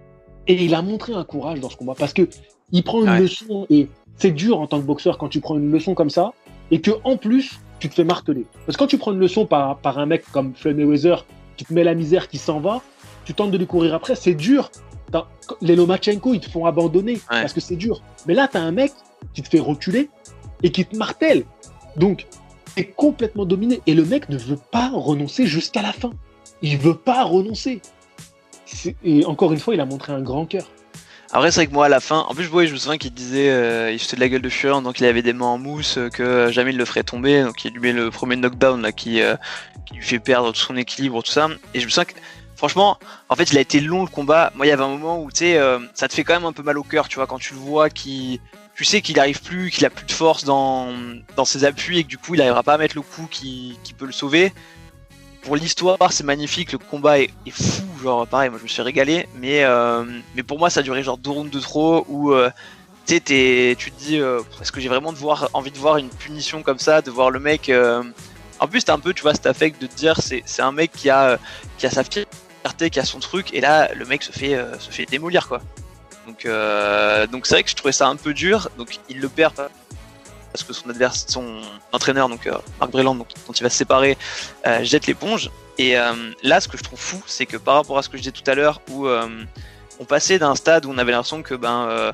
[0.46, 2.28] Et il a montré un courage dans ce combat parce que
[2.72, 5.70] il prend une leçon et c'est dur en tant que boxeur quand tu prends une
[5.70, 6.32] leçon comme ça
[6.70, 8.46] et que en plus tu te fais marteler.
[8.66, 11.24] Parce que quand tu prends une leçon par, par un mec comme Floyd Mayweather
[11.60, 12.80] tu te mets la misère qui s'en va,
[13.26, 14.70] tu tentes de lui courir après, c'est dur.
[15.60, 18.02] Les Lomachenko, ils te font abandonner parce que c'est dur.
[18.26, 18.92] Mais là, tu as un mec
[19.34, 20.08] qui te fait reculer
[20.62, 21.44] et qui te martèle.
[21.96, 22.26] Donc,
[22.74, 23.82] tu es complètement dominé.
[23.86, 26.12] Et le mec ne veut pas renoncer jusqu'à la fin.
[26.62, 27.82] Il veut pas renoncer.
[29.04, 30.64] Et encore une fois, il a montré un grand cœur.
[31.32, 33.50] Après, c'est vrai que moi, à la fin, en plus, je me souviens qu'il disait,
[33.50, 35.96] euh, il se de la gueule de Fury, donc il avait des mains en mousse,
[35.96, 38.90] euh, que jamais il le ferait tomber, donc il lui met le premier knockdown là,
[38.90, 39.36] qui, euh,
[39.86, 41.48] qui lui fait perdre tout son équilibre, tout ça.
[41.72, 42.14] Et je me sens que,
[42.56, 44.50] franchement, en fait, il a été long le combat.
[44.56, 45.60] Moi, il y avait un moment où, tu sais,
[45.94, 47.60] ça te fait quand même un peu mal au cœur, tu vois, quand tu le
[47.60, 48.40] vois qui.
[48.74, 50.88] Tu sais qu'il arrive plus, qu'il a plus de force dans,
[51.36, 53.76] dans ses appuis et que du coup, il n'arrivera pas à mettre le coup qui
[53.96, 54.52] peut le sauver.
[55.42, 59.26] Pour l'histoire, c'est magnifique, le combat est, fou, genre pareil, moi je me suis régalé,
[59.36, 62.50] mais, euh, mais pour moi ça a duré genre deux rounds de trop où euh,
[63.06, 65.14] tu te dis est-ce que j'ai vraiment
[65.52, 67.70] envie de voir une punition comme ça, de voir le mec
[68.60, 70.92] en plus, t'as un peu, tu vois, cet affect de te dire, c'est, un mec
[70.92, 71.38] qui a,
[71.78, 74.78] qui a sa fierté, qui a son truc, et là, le mec se fait, euh,
[74.78, 75.62] se fait démolir, quoi.
[76.26, 78.68] Donc, euh, donc c'est vrai que je trouvais ça un peu dur.
[78.76, 79.54] Donc, il le perd
[80.52, 81.60] parce que son adversaire, son
[81.92, 84.16] entraîneur, donc euh, Marc Breland, donc, dont il va se séparer,
[84.82, 85.50] jette l'éponge.
[85.78, 85.94] Et
[86.42, 88.32] là, ce que je trouve fou, c'est que par rapport à ce que je disais
[88.32, 92.12] tout à l'heure, où on passait d'un stade où on avait l'impression que ben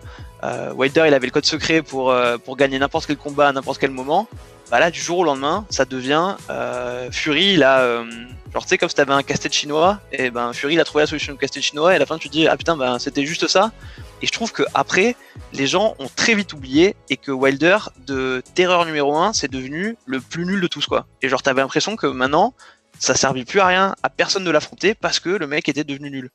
[0.74, 3.90] Wilder il avait le code secret pour, pour gagner n'importe quel combat à n'importe quel
[3.90, 4.28] moment
[4.70, 8.04] bah là du jour au lendemain ça devient euh, Fury euh,
[8.52, 11.02] genre tu sais comme si t'avais un casse-tête chinois et ben Fury il a trouvé
[11.02, 12.98] la solution au casse-tête chinois et à la fin tu te dis ah putain ben
[12.98, 13.72] c'était juste ça
[14.22, 15.16] et je trouve que après
[15.52, 19.96] les gens ont très vite oublié et que Wilder de terreur numéro 1 c'est devenu
[20.06, 22.54] le plus nul de tous quoi et genre t'avais l'impression que maintenant
[22.98, 26.10] ça servit plus à rien à personne de l'affronter parce que le mec était devenu
[26.10, 26.30] nul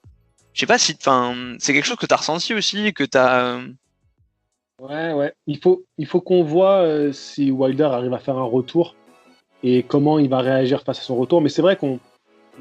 [0.54, 3.60] je sais pas si enfin c'est quelque chose que t'as ressenti aussi que t'as
[4.82, 5.32] Ouais, ouais.
[5.46, 8.96] Il faut, qu'on voit euh, si Wilder arrive à faire un retour
[9.62, 11.40] et comment il va réagir face à son retour.
[11.40, 12.00] Mais c'est vrai qu'on.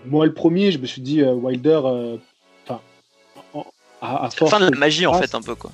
[0.04, 1.80] Moi, le premier, je me suis dit, euh, Wilder.
[1.84, 2.18] Euh.
[4.00, 4.50] À, à force.
[4.52, 5.70] La fin de la magie, en fait, un peu, quoi.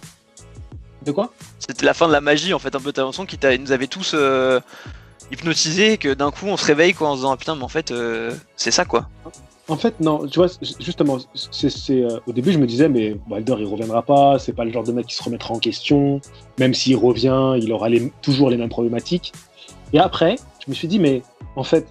[1.04, 1.32] De quoi?
[1.58, 2.92] C'était la fin de la magie, en fait, un peu.
[2.92, 4.14] T'as l'impression qu'il nous avait tous
[5.32, 7.68] hypnotisés, que d'un coup, on se réveille, quoi, en se disant, ah, putain, mais en
[7.68, 7.92] fait,
[8.56, 9.08] c'est ça, quoi.
[9.68, 10.46] En fait, non, tu vois,
[10.78, 14.64] justement, c'est, euh, au début, je me disais, mais Wilder, il reviendra pas, c'est pas
[14.64, 16.20] le genre de mec qui se remettra en question,
[16.60, 17.88] même s'il revient, il aura
[18.22, 19.32] toujours les mêmes problématiques.
[19.92, 21.22] Et après, je me suis dit, mais
[21.56, 21.88] en fait,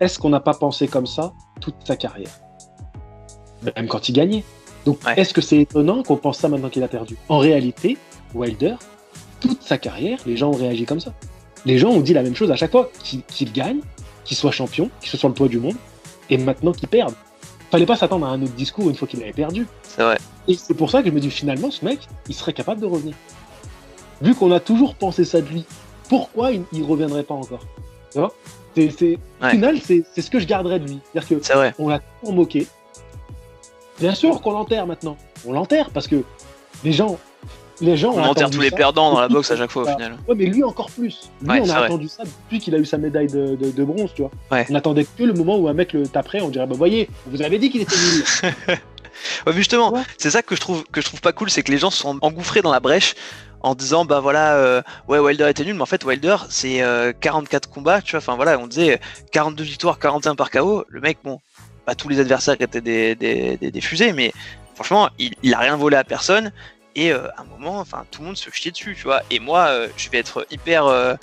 [0.00, 2.40] est-ce qu'on n'a pas pensé comme ça toute sa carrière?
[3.76, 4.42] Même quand il gagnait.
[4.86, 7.16] Donc, est-ce que c'est étonnant qu'on pense ça maintenant qu'il a perdu?
[7.28, 7.98] En réalité,
[8.34, 8.76] Wilder,
[9.40, 11.12] toute sa carrière, les gens ont réagi comme ça.
[11.64, 13.80] Les gens ont dit la même chose à chaque fois qu'il gagne,
[14.24, 15.74] qu'il soit champion, qu'il soit sur le toit du monde
[16.30, 17.12] et maintenant qu'il perd.
[17.72, 19.66] Fallait pas s'attendre à un autre discours une fois qu'il avait perdu.
[19.82, 20.18] C'est vrai.
[20.46, 22.86] Et c'est pour ça que je me dis finalement, ce mec, il serait capable de
[22.86, 23.14] revenir.
[24.22, 25.64] Vu qu'on a toujours pensé ça de lui,
[26.08, 27.66] pourquoi il, ne reviendrait pas encore?
[28.12, 28.32] Tu vois?
[28.76, 31.00] C'est, Au final, c'est, ce que je garderais de lui.
[31.12, 31.74] C'est-à-dire que vrai.
[31.78, 32.68] on l'a moqué.
[33.98, 35.16] Bien sûr qu'on l'enterre maintenant.
[35.46, 36.22] On l'enterre parce que
[36.84, 37.18] les gens,
[37.80, 40.16] les gens on enterre tous les perdants dans la boxe à chaque fois au final.
[40.28, 41.30] Ouais, mais lui encore plus.
[41.42, 44.22] Lui, on a attendu ça depuis qu'il a eu sa médaille de, de, bronze, tu
[44.22, 44.30] vois.
[44.70, 47.42] On attendait que le moment où un mec le taperait, on dirait bah voyez, vous
[47.42, 48.24] avez dit qu'il était nul.
[49.46, 51.78] ouais, justement, c'est ça que je trouve que je trouve pas cool, c'est que les
[51.78, 53.14] gens sont engouffrés dans la brèche
[53.60, 56.82] en disant bah voilà euh, ouais Wilder était nul mais en fait Wilder c'est
[57.20, 59.00] 44 euh, combats tu vois enfin voilà on disait
[59.32, 61.40] 42 victoires 41 par KO le mec bon
[61.86, 64.32] pas tous les adversaires étaient des, des, des, fusées mais
[64.74, 66.52] franchement il, il, a rien volé à personne
[66.94, 69.38] et euh, à un moment enfin tout le monde se chiait dessus tu vois et
[69.38, 71.16] moi je vais être hyper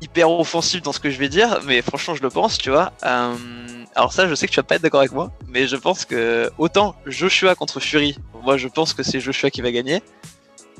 [0.00, 2.92] hyper offensif dans ce que je vais dire mais franchement je le pense tu vois
[3.02, 6.04] alors ça je sais que tu vas pas être d'accord avec moi mais je pense
[6.04, 10.02] que autant Joshua contre Fury moi je pense que c'est Joshua qui va gagner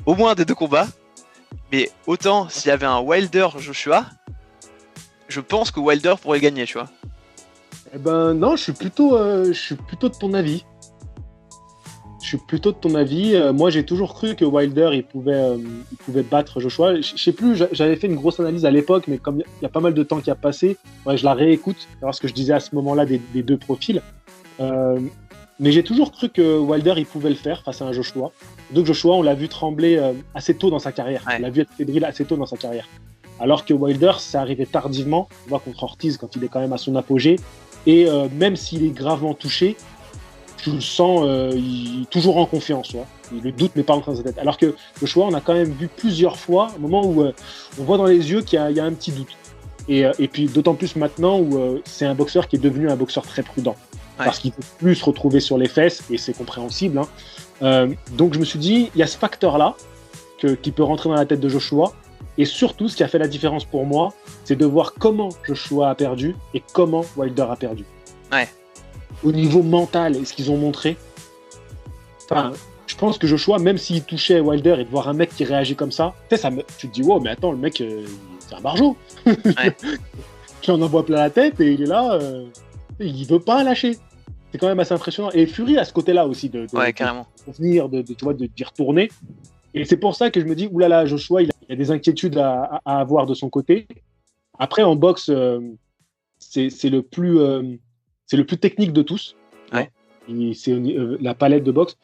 [0.05, 0.87] au moins des deux combats.
[1.71, 4.05] Mais autant s'il y avait un Wilder Joshua,
[5.27, 6.89] je pense que Wilder pourrait gagner, tu vois.
[7.95, 10.65] Eh ben non, je suis plutôt, euh, je suis plutôt de ton avis.
[12.21, 13.35] Je suis plutôt de ton avis.
[13.35, 15.57] Euh, moi, j'ai toujours cru que Wilder il pouvait, euh,
[15.91, 16.99] il pouvait battre Joshua.
[16.99, 19.69] Je sais plus, j'avais fait une grosse analyse à l'époque, mais comme il y a
[19.69, 20.75] pas mal de temps qui a passé,
[21.07, 24.01] je la réécoute, voir ce que je disais à ce moment-là des, deux profils.
[24.59, 28.31] mais j'ai toujours cru que Wilder il pouvait le faire face à un Joshua.
[28.71, 30.01] Donc Joshua, on l'a vu trembler
[30.33, 31.23] assez tôt dans sa carrière.
[31.27, 32.89] On l'a vu être fébrile assez tôt dans sa carrière.
[33.39, 35.27] Alors que Wilder, c'est arrivé tardivement.
[35.45, 37.37] On voit contre Ortiz quand il est quand même à son apogée.
[37.85, 39.77] Et euh, même s'il est gravement touché,
[40.57, 41.59] tu le sens euh,
[42.09, 42.95] toujours en confiance.
[43.31, 44.37] Le doute n'est pas en train de sa tête.
[44.37, 47.23] Alors que Joshua, on a quand même vu plusieurs fois, un moment où
[47.79, 49.35] on voit dans les yeux qu'il y, a un petit doute.
[49.87, 53.41] Et, puis d'autant plus maintenant où c'est un boxeur qui est devenu un boxeur très
[53.41, 53.75] prudent.
[54.17, 56.99] Parce qu'il ne peut plus se retrouver sur les fesses, et c'est compréhensible.
[56.99, 57.07] Hein.
[57.61, 59.75] Euh, donc je me suis dit, il y a ce facteur-là
[60.61, 61.93] qui peut rentrer dans la tête de Joshua.
[62.37, 65.89] Et surtout, ce qui a fait la différence pour moi, c'est de voir comment Joshua
[65.89, 67.85] a perdu et comment Wilder a perdu.
[68.31, 68.49] Ouais.
[69.23, 70.97] Au niveau mental, et ce qu'ils ont montré,
[72.29, 72.51] enfin,
[72.87, 75.75] je pense que Joshua, même s'il touchait Wilder et de voir un mec qui réagit
[75.75, 78.05] comme ça, ça tu te dis, wow, mais attends, le mec, euh,
[78.39, 78.97] c'est un barjot.
[79.25, 79.75] Ouais.
[80.61, 82.45] tu en envoies plein la tête et il est là, euh,
[82.99, 83.97] il veut pas lâcher
[84.55, 85.31] c'est quand même assez impressionnant.
[85.33, 87.27] Et Fury à ce côté-là aussi de, de, ouais, carrément.
[87.59, 89.09] de, de, tu vois, d'y retourner.
[89.75, 92.37] Et c'est pour ça que je me dis, oulala, Joshua, il y a des inquiétudes
[92.37, 93.87] à, avoir de son côté.
[94.57, 95.59] Après, en boxe, euh,
[96.39, 97.61] c'est le plus euh,
[98.31, 99.35] le plus technique de tous.
[99.73, 99.91] Ouais.
[100.53, 101.97] C'est euh, la palette de boxe.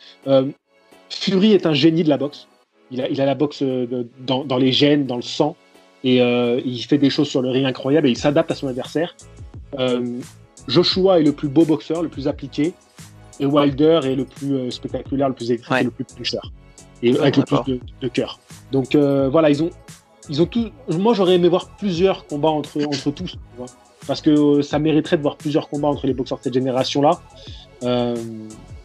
[1.09, 2.47] Fury est un génie de la boxe.
[2.91, 3.63] Il a, il a la boxe
[4.19, 5.55] dans, dans, les gènes, dans le sang,
[6.03, 9.15] et il fait des choses sur le ring incroyables et il s'adapte à son adversaire.
[10.67, 12.73] Joshua est le plus beau boxeur, le plus appliqué,
[13.39, 16.37] et Wilder est le plus euh, spectaculaire, le plus électrique, le plus puncher,
[17.03, 18.39] et avec le plus de, cœur.
[18.71, 19.69] Donc euh, voilà, ils ont,
[20.29, 20.69] ils ont tout.
[20.89, 23.37] Moi, j'aurais aimé voir plusieurs combats entre, entre tous,
[24.07, 27.19] parce que euh, ça mériterait de voir plusieurs combats entre les boxeurs de cette génération-là.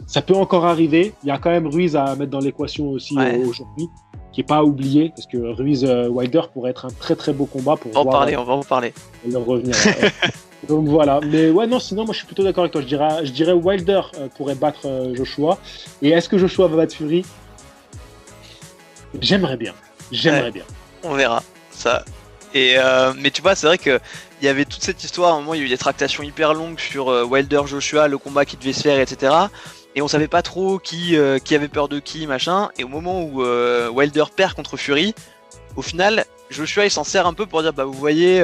[0.06, 1.14] ça peut encore arriver.
[1.22, 3.88] Il y a quand même Ruiz à mettre dans l'équation aussi aujourd'hui,
[4.32, 7.76] qui est pas oublié, parce que Ruiz Wilder pourrait être un très très beau combat
[7.76, 7.90] pour.
[7.92, 8.92] On va en parler, on va en parler.
[9.24, 9.74] revenir.
[10.68, 11.20] Donc voilà.
[11.24, 12.80] Mais ouais, non, sinon, moi je suis plutôt d'accord avec toi.
[12.80, 15.58] Je dirais, je dirais Wilder euh, pourrait battre euh, Joshua.
[16.02, 17.24] Et est-ce que Joshua va battre Fury?
[19.20, 19.74] J'aimerais bien.
[20.12, 20.64] J'aimerais bien.
[21.02, 21.42] On verra.
[21.70, 22.04] Ça.
[22.54, 24.00] Et euh, mais tu vois, c'est vrai que
[24.40, 25.34] il y avait toute cette histoire.
[25.34, 28.18] À un moment, il y a eu des tractations hyper longues sur Wilder Joshua, le
[28.18, 29.32] combat qui devait se faire, etc.
[29.94, 32.70] Et on savait pas trop qui, qui avait peur de qui, machin.
[32.78, 35.14] Et au moment où Wilder perd contre Fury,
[35.74, 38.42] au final, Joshua il s'en sert un peu pour dire bah vous voyez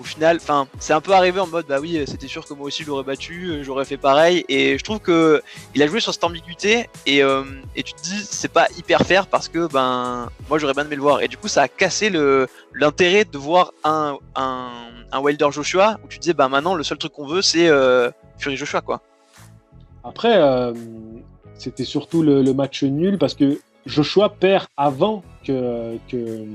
[0.00, 2.66] au final, enfin, c'est un peu arrivé en mode bah oui, c'était sûr que moi
[2.66, 4.44] aussi je l'aurais battu, euh, j'aurais fait pareil.
[4.48, 5.42] Et je trouve que
[5.74, 7.44] il a joué sur cette ambiguïté et, euh,
[7.76, 10.96] et tu te dis c'est pas hyper fair parce que ben moi j'aurais bien aimé
[10.96, 11.20] le voir.
[11.20, 14.70] Et du coup ça a cassé le l'intérêt de voir un, un,
[15.12, 17.68] un Wilder Joshua où tu te disais bah maintenant le seul truc qu'on veut c'est
[17.68, 19.02] euh, Fury Joshua quoi.
[20.02, 20.40] Après
[21.58, 26.46] c'était surtout le, match nul parce que Joshua perd avant que que,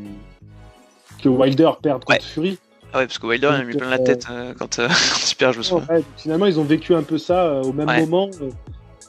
[1.22, 2.58] que Wilder perde contre Fury.
[2.96, 5.30] Ah ouais, parce que Wilder il a mis plein la tête euh, quand, euh, quand,
[5.30, 5.86] il perd, je me souviens.
[6.16, 8.30] finalement, ils ont vécu un peu ça euh, au même moment.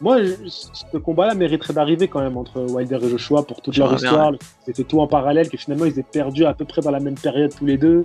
[0.01, 0.19] Moi,
[0.49, 4.33] ce combat-là mériterait d'arriver quand même entre Wilder et Joshua pour toute leur histoire.
[4.65, 7.15] C'était tout en parallèle, que finalement ils étaient perdus à peu près dans la même
[7.15, 8.05] période tous les deux.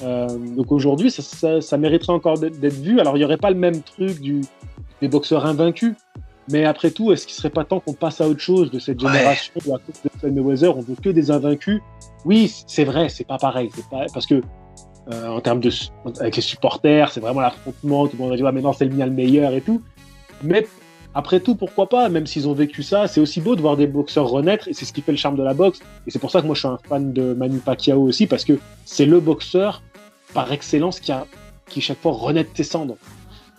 [0.00, 3.00] donc aujourd'hui, ça, ça, mériterait encore d'être vu.
[3.00, 4.42] Alors il n'y aurait pas le même truc du,
[5.02, 5.94] des boxeurs invaincus.
[6.48, 9.00] Mais après tout, est-ce qu'il serait pas temps qu'on passe à autre chose de cette
[9.00, 11.82] génération où à cause de Mayweather, on veut que des invaincus?
[12.24, 13.70] Oui, c'est vrai, c'est pas pareil.
[13.90, 14.40] Pas, parce que
[15.12, 15.70] euh, en termes de
[16.20, 18.94] avec les supporters, c'est vraiment l'affrontement, tout le monde va dire mais non c'est le
[18.94, 19.82] mien le meilleur et tout.
[20.42, 20.66] Mais
[21.14, 23.86] après tout, pourquoi pas, même s'ils ont vécu ça, c'est aussi beau de voir des
[23.86, 25.80] boxeurs renaître et c'est ce qui fait le charme de la boxe.
[26.06, 28.44] Et c'est pour ça que moi je suis un fan de Manny Pacquiao aussi parce
[28.44, 29.82] que c'est le boxeur
[30.34, 31.26] par excellence qui a
[31.68, 32.96] qui chaque fois renaît de tes cendres.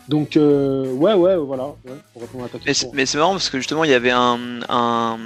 [0.07, 2.91] Donc, euh, ouais, ouais, voilà, ouais, pour répondre à ta question.
[2.93, 4.39] Mais c'est marrant parce que justement, il y avait un,
[4.69, 5.17] un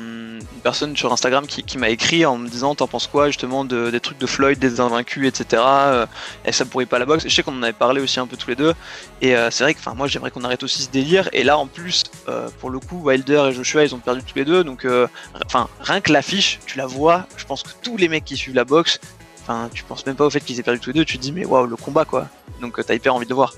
[0.42, 3.66] une personne sur Instagram qui, qui m'a écrit en me disant T'en penses quoi justement
[3.66, 5.64] de, des trucs de Floyd, des invaincus, etc.
[5.66, 6.06] Euh,
[6.46, 7.24] et ça pourrait pas la boxe.
[7.28, 8.74] Je sais qu'on en avait parlé aussi un peu tous les deux.
[9.22, 11.30] Et euh, c'est vrai que moi, j'aimerais qu'on arrête aussi ce délire.
[11.34, 14.38] Et là, en plus, euh, pour le coup, Wilder et Joshua, ils ont perdu tous
[14.38, 14.64] les deux.
[14.64, 15.08] Donc, euh,
[15.46, 17.26] enfin, rien que l'affiche, tu la vois.
[17.38, 19.00] Je pense que tous les mecs qui suivent la boxe,
[19.42, 21.06] enfin, tu penses même pas au fait qu'ils aient perdu tous les deux.
[21.06, 22.28] Tu te dis, mais waouh, le combat quoi.
[22.62, 23.54] Donc, t'as hyper envie de voir.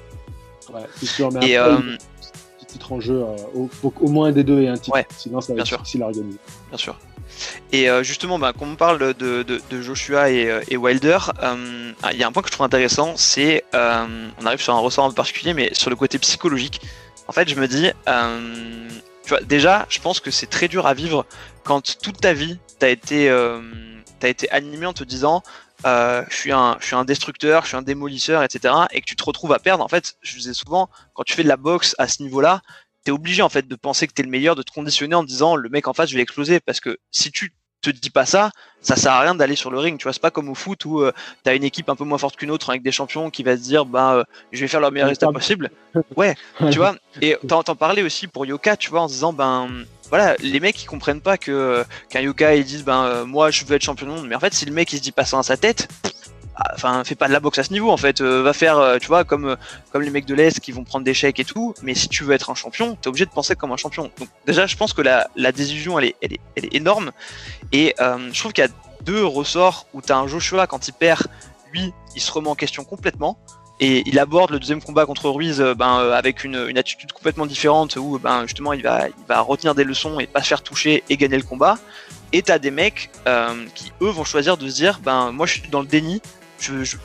[0.72, 1.98] Ouais, c'est sûr, mais et après, euh...
[2.60, 4.96] petit titre en jeu, euh, au, au, moins des deux et un titre.
[4.96, 5.78] Ouais, Sinon, ça va être sûr.
[5.78, 6.38] difficile à organiser.
[6.70, 6.98] Bien sûr.
[7.72, 11.18] Et euh, justement, bah, quand on parle de, de, de Joshua et, euh, et Wilder,
[12.12, 15.06] il y a un point que je trouve intéressant, c'est, on arrive sur un ressort
[15.06, 16.82] un peu particulier, mais sur le côté psychologique.
[17.28, 17.90] En fait, je me dis,
[19.24, 21.26] tu vois, déjà, je pense que c'est très dur à vivre
[21.64, 25.42] quand toute ta vie, t'as été, as été animé en te disant,
[25.86, 28.74] euh, je, suis un, je suis un destructeur, je suis un démolisseur, etc.
[28.92, 29.84] Et que tu te retrouves à perdre.
[29.84, 32.62] En fait, je disais souvent, quand tu fais de la boxe à ce niveau-là,
[33.04, 35.56] t'es obligé en fait de penser que t'es le meilleur, de te conditionner en disant
[35.56, 36.60] le mec en face je vais exploser.
[36.60, 37.54] Parce que si tu
[37.92, 39.98] te dis pas ça, ça sert à rien d'aller sur le ring.
[39.98, 41.12] Tu vois, c'est pas comme au foot où euh,
[41.44, 43.62] t'as une équipe un peu moins forte qu'une autre avec des champions qui va se
[43.62, 45.72] dire bah euh, je vais faire leur meilleur résultat possible.
[46.18, 46.36] Ouais,
[46.72, 46.96] tu vois.
[47.22, 49.70] Et t'en parler aussi pour Yoka, tu vois, en se disant ben
[50.10, 53.64] voilà, les mecs ils comprennent pas que qu'un Yoka ils disent ben euh, moi je
[53.66, 55.24] veux être champion du monde, mais en fait si le mec il se dit pas
[55.24, 55.88] ça dans sa tête,
[56.74, 58.98] enfin fais pas de la boxe à ce niveau en fait, euh, va faire euh,
[58.98, 59.58] tu vois comme
[59.92, 62.24] comme les mecs de l'est qui vont prendre des chèques et tout, mais si tu
[62.24, 64.12] veux être un champion, t'es obligé de penser comme un champion.
[64.20, 67.12] Donc déjà je pense que la, la désillusion elle est, elle est, elle est énorme.
[67.72, 71.24] Et je trouve qu'il y a deux ressorts où t'as un Joshua quand il perd,
[71.72, 73.38] lui il se remet en question complètement.
[73.80, 77.46] Et il aborde le deuxième combat contre Ruiz ben, euh, avec une, une, attitude complètement
[77.46, 80.62] différente où ben, justement il va, il va retenir des leçons et pas se faire
[80.62, 81.78] toucher et gagner le combat.
[82.32, 85.60] Et t'as des mecs euh, qui eux vont choisir de se dire ben moi je
[85.60, 86.22] suis dans le déni,
[86.64, 86.98] je, je,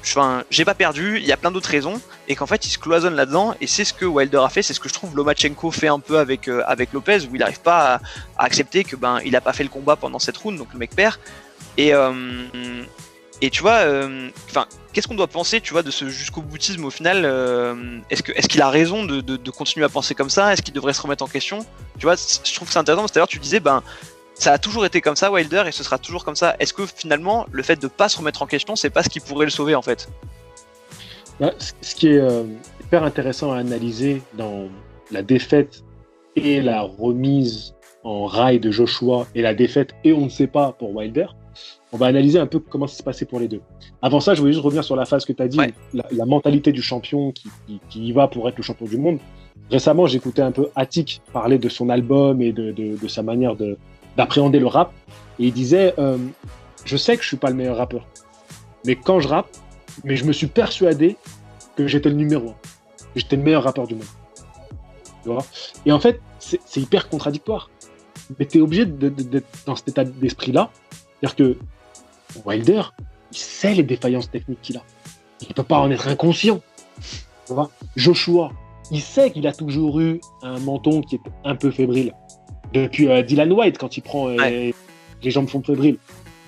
[0.50, 3.16] j'ai pas perdu, il y a plein d'autres raisons et qu'en fait ils se cloisonnent
[3.16, 5.88] là-dedans et c'est ce que Wilder a fait, c'est ce que je trouve Lomachenko fait
[5.88, 8.00] un peu avec euh, avec Lopez où il n'arrive pas
[8.36, 10.78] à, accepter que ben il a pas fait le combat pendant cette round donc le
[10.78, 11.16] mec perd
[11.76, 12.12] et euh,
[13.40, 13.76] et tu vois,
[14.48, 17.18] enfin, euh, qu'est-ce qu'on doit penser, tu vois, de ce jusqu'au boutisme au final
[18.10, 20.74] Est-ce que est-ce qu'il a raison de, de, continuer à penser comme ça Est-ce qu'il
[20.74, 21.64] devrait se remettre en question?
[22.00, 23.06] Tu vois, je trouve c'est intéressant.
[23.06, 23.84] C'est-à-dire, tu disais, ben,
[24.38, 26.54] ça a toujours été comme ça, Wilder, et ce sera toujours comme ça.
[26.60, 29.20] Est-ce que finalement, le fait de pas se remettre en question, c'est pas ce qui
[29.20, 30.08] pourrait le sauver en fait?
[31.40, 32.44] Bah, Ce qui est euh,
[32.80, 34.68] hyper intéressant à analyser dans
[35.10, 35.82] la défaite
[36.36, 37.74] et la remise
[38.04, 41.26] en rail de Joshua et la défaite et on ne sait pas pour Wilder,
[41.92, 43.60] on va analyser un peu comment ça s'est passé pour les deux.
[44.02, 45.74] Avant ça, je voulais juste revenir sur la phase que tu as dit, ouais.
[45.94, 48.98] la, la, mentalité du champion qui, qui, qui, y va pour être le champion du
[48.98, 49.18] monde.
[49.70, 53.56] Récemment, j'écoutais un peu Attic parler de son album et de, de, de sa manière
[54.16, 54.92] d'appréhender le rap.
[55.38, 56.18] Et il disait euh,
[56.84, 58.06] Je sais que je suis pas le meilleur rappeur,
[58.84, 59.48] mais quand je rappe,
[60.04, 61.16] mais je me suis persuadé
[61.76, 62.56] que j'étais le numéro un,
[63.14, 64.04] j'étais le meilleur rappeur du monde.
[65.84, 67.70] Et en fait, c'est hyper contradictoire.
[68.38, 70.70] Mais tu obligé d'être dans cet état d'esprit-là.
[71.20, 71.58] C'est-à-dire que
[72.44, 72.82] Wilder,
[73.32, 74.82] il sait les défaillances techniques qu'il a.
[75.40, 76.60] Il ne peut pas en être inconscient.
[77.96, 78.52] Joshua,
[78.90, 82.14] il sait qu'il a toujours eu un menton qui est un peu fébrile.
[82.72, 84.74] Depuis euh, Dylan White, quand il prend euh, ouais.
[85.22, 85.98] les jambes font fébriles.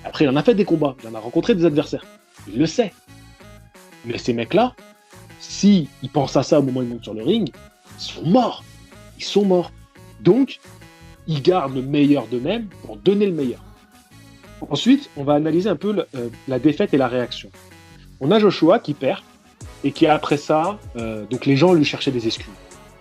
[0.05, 2.05] Après, il en a fait des combats, il en a rencontré des adversaires.
[2.49, 2.93] Il le sait.
[4.05, 4.75] Mais ces mecs-là,
[5.41, 7.51] si ils pensent à ça au moment où ils montent sur le ring,
[7.99, 8.65] ils sont morts.
[9.19, 9.73] Ils sont morts.
[10.21, 10.61] Donc,
[11.27, 13.63] ils gardent le meilleur d'eux-mêmes pour donner le meilleur.
[14.69, 17.51] Ensuite, on va analyser un peu le, euh, la défaite et la réaction.
[18.21, 19.23] On a Joshua qui perd
[19.85, 22.53] et qui après ça, euh, donc les gens lui cherchaient des excuses.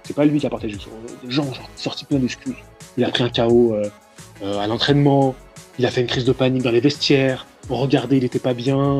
[0.04, 0.68] C'est pas lui qui a porté.
[0.68, 2.56] Les gens ont sorti plein d'excuses.
[3.00, 5.36] Il a pris un KO euh, à l'entraînement,
[5.78, 7.47] il a fait une crise de panique dans les vestiaires.
[7.70, 9.00] On regardait, il était pas bien.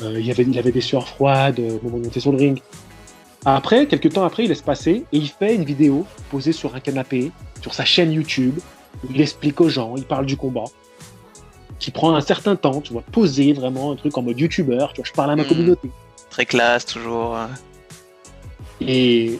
[0.00, 2.60] il, avait, il avait des sueurs froides au moment de monter sur le ring.
[3.44, 6.80] Après, quelques temps après, il laisse passer et il fait une vidéo posée sur un
[6.80, 8.58] canapé, sur sa chaîne YouTube.
[9.04, 10.64] Où il explique aux gens, il parle du combat
[11.78, 15.00] qui prend un certain temps, tu vois, poser vraiment un truc en mode youtubeur, tu
[15.00, 15.90] vois, je parle à ma mmh, communauté.
[16.30, 17.36] Très classe, toujours.
[18.80, 19.38] Et,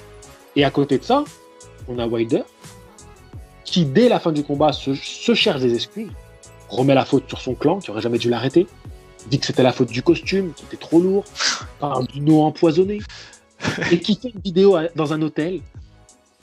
[0.55, 1.25] et à côté de ça,
[1.89, 2.43] on a Wilder,
[3.67, 6.11] qui dès la fin du combat se, se cherche des excuses,
[6.71, 8.67] remet la faute sur son clan, qui aurait jamais dû l'arrêter,
[9.29, 11.25] dit que c'était la faute du costume, qui était trop lourd,
[11.81, 13.01] parle d'une eau empoisonnée,
[13.91, 15.61] et qui fait une vidéo dans un hôtel,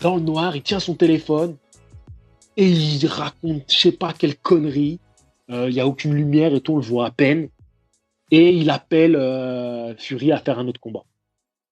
[0.01, 1.55] dans le noir, il tient son téléphone,
[2.57, 4.99] et il raconte, je sais pas quelle connerie,
[5.49, 7.49] il euh, n'y a aucune lumière et tout, on le voit à peine.
[8.31, 11.03] Et il appelle euh, Fury à faire un autre combat.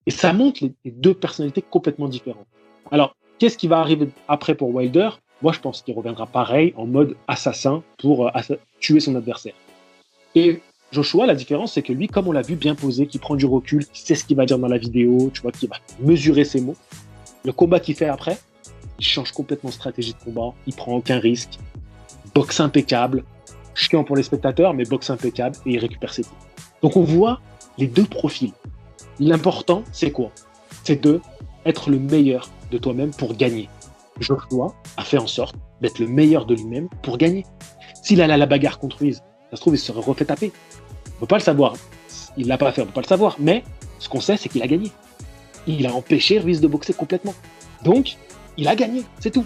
[0.06, 2.48] Et ça montre les, les deux personnalités complètement différentes.
[2.92, 5.10] Alors, qu'est-ce qui va arriver après pour Wilder?
[5.42, 9.54] Moi, je pense qu'il reviendra pareil, en mode assassin, pour euh, tuer son adversaire.
[10.36, 10.62] Et
[10.92, 13.46] Joshua, la différence, c'est que lui, comme on l'a vu bien posé, qui prend du
[13.46, 16.44] recul, qui sait ce qu'il va dire dans la vidéo, tu vois, qui va mesurer
[16.44, 16.76] ses mots.
[17.44, 18.38] Le combat qu'il fait après,
[19.00, 21.58] il change complètement stratégie de combat, il prend aucun risque,
[22.36, 23.24] boxe impeccable,
[23.74, 26.36] chiant pour les spectateurs, mais boxe impeccable et il récupère ses titres.
[26.82, 27.40] Donc on voit
[27.78, 28.54] les deux profils.
[29.20, 30.32] L'important, c'est quoi?
[30.84, 31.20] C'est de
[31.66, 33.70] être le meilleur de toi-même pour gagner.
[34.20, 37.46] Joshua a fait en sorte d'être le meilleur de lui-même pour gagner.
[38.04, 40.52] S'il allait à la bagarre contre Ruiz, ça se trouve, il se serait refait taper.
[41.08, 41.76] On ne peut pas le savoir.
[42.38, 43.36] Il l'a pas fait, on ne peut pas le savoir.
[43.40, 43.64] Mais
[44.00, 44.92] ce qu'on sait, c'est qu'il a gagné.
[45.68, 47.34] Il a empêché Ruiz de boxer complètement.
[47.84, 48.18] Donc,
[48.58, 49.46] il a gagné, c'est tout.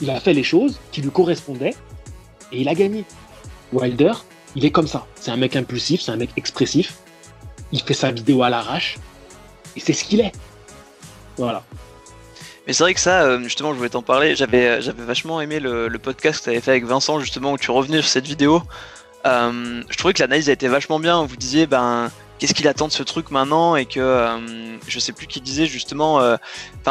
[0.00, 1.74] Il a fait les choses qui lui correspondaient
[2.52, 3.04] et il a gagné.
[3.72, 4.12] Wilder,
[4.54, 5.06] il est comme ça.
[5.16, 6.98] C'est un mec impulsif, c'est un mec expressif.
[7.72, 8.98] Il fait sa vidéo à l'arrache
[9.76, 10.32] et c'est ce qu'il est.
[11.36, 11.62] Voilà.
[12.68, 14.36] Mais c'est vrai que ça, euh, justement, je voulais t'en parler.
[14.36, 17.58] J'avais, euh, j'avais vachement aimé le, podcast que tu avais fait avec Vincent, justement, où
[17.58, 18.62] tu revenais sur cette vidéo.
[19.24, 21.24] Euh, je trouvais que l'analyse a été vachement bien.
[21.24, 24.28] Vous disiez, ben, qu'est-ce qu'il attend de ce truc maintenant et que
[24.86, 26.20] je sais plus qui disait justement,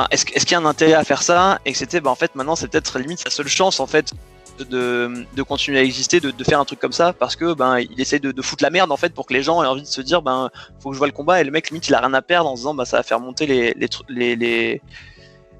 [0.09, 2.33] est-ce, qu'il y a un intérêt à faire ça et que c'était, ben, en fait,
[2.33, 4.13] maintenant, c'est peut-être limite sa seule chance, en fait,
[4.57, 7.77] de, de, continuer à exister, de, de, faire un truc comme ça, parce que ben
[7.77, 9.83] il essaie de, de, foutre la merde en fait pour que les gens aient envie
[9.83, 10.49] de se dire ben
[10.79, 12.49] faut que je vois le combat et le mec limite il a rien à perdre
[12.49, 14.81] en se disant ben ça va faire monter les les, les, les,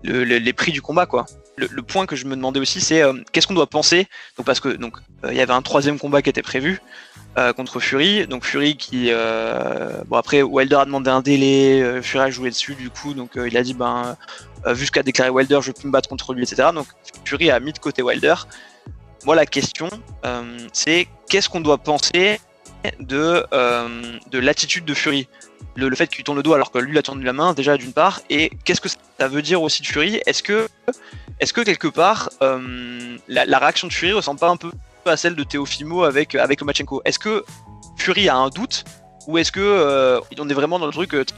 [0.04, 1.26] les prix du combat quoi.
[1.58, 4.08] Le, point que je me demandais aussi c'est euh, qu'est-ce qu'on doit penser?
[4.46, 6.80] Parce que donc euh, il y avait un troisième combat qui était prévu
[7.38, 8.28] euh, contre Fury.
[8.28, 9.10] Donc Fury qui
[10.08, 13.14] bon après Wilder a demandé un délai Fury a joué dessus du coup.
[13.14, 14.16] Donc il a dit ben
[14.68, 16.88] vu ce qu'a déclaré Wilder je peux me battre contre lui etc donc
[17.26, 18.36] Fury a mis de côté Wilder.
[19.26, 19.90] Moi, la question,
[20.72, 22.40] c'est qu'est-ce qu'on doit penser
[23.00, 25.28] de, euh, de l'attitude de Fury.
[25.76, 27.78] Le, fait qu'il tourne le dos alors que lui il a tourné la main, déjà
[27.78, 30.22] d'une part, et qu'est-ce que ça veut dire aussi de Fury?
[30.26, 34.72] Est-ce que, quelque part, euh, la, réaction de Fury ressemble pas un peu
[35.06, 37.02] à celle de Teofimo avec, avec Lomachenko?
[37.06, 37.46] Est-ce que
[37.98, 38.86] Fury a un doute?
[39.28, 41.36] Ou est-ce que on est vraiment dans le truc de toute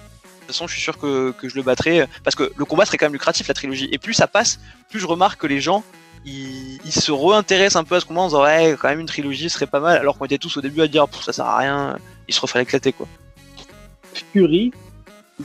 [0.47, 2.05] façon, je suis sûr que, que, je le battrai?
[2.23, 3.89] Parce que le combat serait quand même lucratif la trilogie.
[3.91, 4.59] Et plus ça passe,
[4.89, 5.83] plus je remarque que les gens
[6.25, 9.49] il, se réintéresse un peu à ce combat en disant ouais quand même une trilogie
[9.49, 11.97] serait pas mal alors qu'on était tous au début à dire ça sert à rien
[12.27, 13.07] il se referait éclater quoi.
[14.33, 14.71] Fury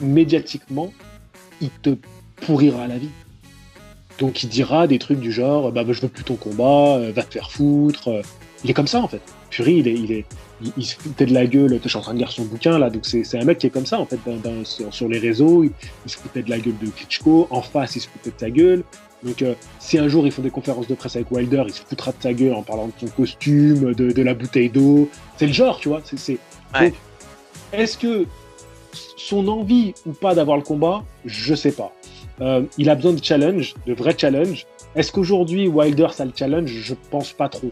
[0.00, 0.92] médiatiquement
[1.60, 1.96] il te
[2.36, 3.10] pourrira la vie.
[4.18, 7.22] Donc il dira des trucs du genre bah, je veux plus ton combat euh, va
[7.22, 8.22] te faire foutre euh.
[8.64, 9.22] il est comme ça en fait.
[9.50, 10.26] Fury il est il est
[10.76, 12.88] il, se foutait de la gueule, je suis en train de lire son bouquin là,
[12.88, 14.18] donc c'est un mec qui est comme ça en fait,
[14.64, 15.72] sur, les réseaux, il,
[16.06, 18.50] il, se foutait de la gueule de Klitschko, en face il se foutait de sa
[18.50, 18.84] gueule,
[19.24, 21.80] donc, euh, si un jour ils font des conférences de presse avec Wilder, il se
[21.80, 25.08] foutra de sa gueule en parlant de son costume, de, la bouteille d'eau.
[25.38, 26.02] C'est le genre, tu vois.
[26.04, 26.38] C'est,
[27.72, 28.26] Est-ce que
[29.16, 31.92] son envie ou pas d'avoir le combat, je sais pas.
[32.40, 34.66] Euh, il a besoin de challenge, de vrais challenge.
[34.94, 36.70] Est-ce qu'aujourd'hui Wilder ça le challenge?
[36.70, 37.70] Je pense pas trop.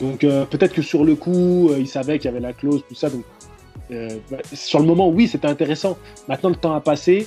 [0.00, 2.94] Donc euh, peut-être que sur le coup, il savait qu'il y avait la clause, tout
[2.94, 3.10] ça.
[3.10, 3.24] Donc
[3.90, 5.98] bah, sur le moment, oui, c'était intéressant.
[6.28, 7.26] Maintenant, le temps a passé.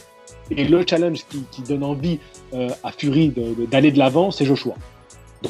[0.52, 2.20] Et le challenge qui, donne envie
[2.54, 3.34] euh, à Fury
[3.72, 4.76] d'aller de l'avant, c'est Joshua.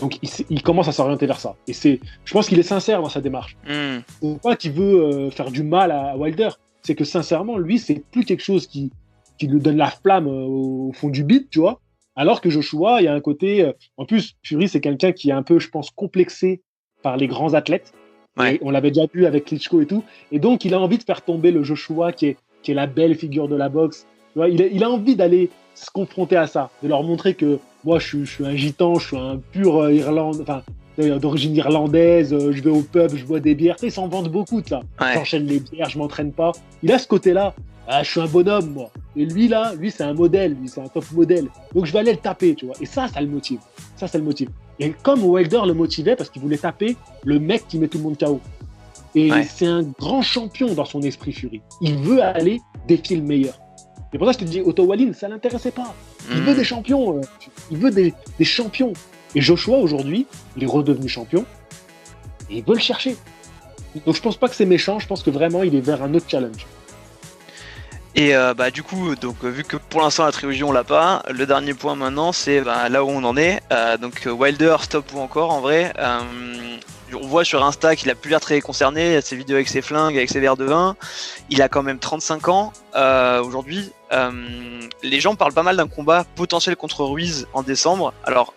[0.01, 0.19] Donc
[0.49, 1.55] il, commence à s'orienter vers ça.
[1.67, 3.57] Et c'est, je pense qu'il est sincère dans sa démarche.
[3.67, 3.99] Mm.
[4.21, 6.49] C'est pas qu'il veut euh, faire du mal à, Wilder.
[6.83, 8.91] C'est que sincèrement, lui, c'est plus quelque chose qui,
[9.37, 11.79] qui lui donne la flamme euh, au fond du beat, tu vois.
[12.15, 13.71] Alors que Joshua, il y a un côté.
[13.97, 16.61] en plus, Fury, c'est quelqu'un qui est un peu, je pense, complexé
[17.01, 17.93] par les grands athlètes.
[18.37, 20.03] on l'avait déjà vu avec Klitschko et tout.
[20.31, 22.87] Et donc, il a envie de faire tomber le Joshua qui est, qui est la
[22.87, 24.05] belle figure de la boxe,
[24.47, 28.45] il, a, envie d'aller se confronter à ça, de leur montrer que moi, je, suis
[28.45, 30.61] un gitan, je suis un pur euh, Irlande, enfin,
[30.97, 33.77] d'origine irlandaise, euh, je vais au pub, je bois des bières.
[33.81, 34.81] ils s'en vendent beaucoup de ça.
[35.13, 36.51] J'enchaîne les bières, je m'entraîne pas.
[36.83, 37.53] Il a ce côté-là.
[37.91, 38.91] Ah, je suis un bonhomme, moi.
[39.15, 41.47] Et lui, là, lui, c'est un modèle, lui, c'est un top modèle.
[41.73, 42.75] Donc, je vais aller le taper, tu vois.
[42.79, 43.59] Et ça, ça le motive.
[43.95, 44.49] Ça, ça le motive.
[44.79, 48.03] Et comme Wilder le motivait parce qu'il voulait taper le mec qui met tout le
[48.03, 48.39] monde KO.
[49.15, 51.61] Et c'est un grand champion dans son esprit Fury.
[51.81, 53.59] Il veut aller défier le meilleur.
[54.13, 55.93] Et pour ça, je te dis, Otto Wallin, ça l'intéressait pas.
[56.31, 56.57] Il veut hmm.
[56.57, 57.17] des champions.
[57.17, 57.21] Euh,
[57.71, 58.93] il veut des, champions.
[59.35, 60.25] Et Joshua, aujourd'hui,
[60.57, 61.45] il est redevenu champion.
[62.49, 63.15] Et il veut le chercher.
[64.05, 64.99] Donc je pense pas que c'est méchant.
[64.99, 66.65] Je pense que vraiment, il est vers un autre challenge.
[68.15, 70.83] Et euh, bah du coup, donc euh, vu que pour l'instant la trilogie on l'a
[70.83, 73.61] pas, le dernier point maintenant c'est bah, là où on en est.
[74.01, 75.93] donc Wilder stop ou encore en vrai
[77.21, 80.15] on voit sur Insta qu'il a plus l'air très concerné, ses vidéos avec ses flingues,
[80.17, 80.95] avec ses verres de vin.
[81.49, 83.91] Il a quand même 35 ans euh, aujourd'hui.
[84.11, 84.31] Euh,
[85.03, 88.13] les gens parlent pas mal d'un combat potentiel contre Ruiz en décembre.
[88.23, 88.53] Alors,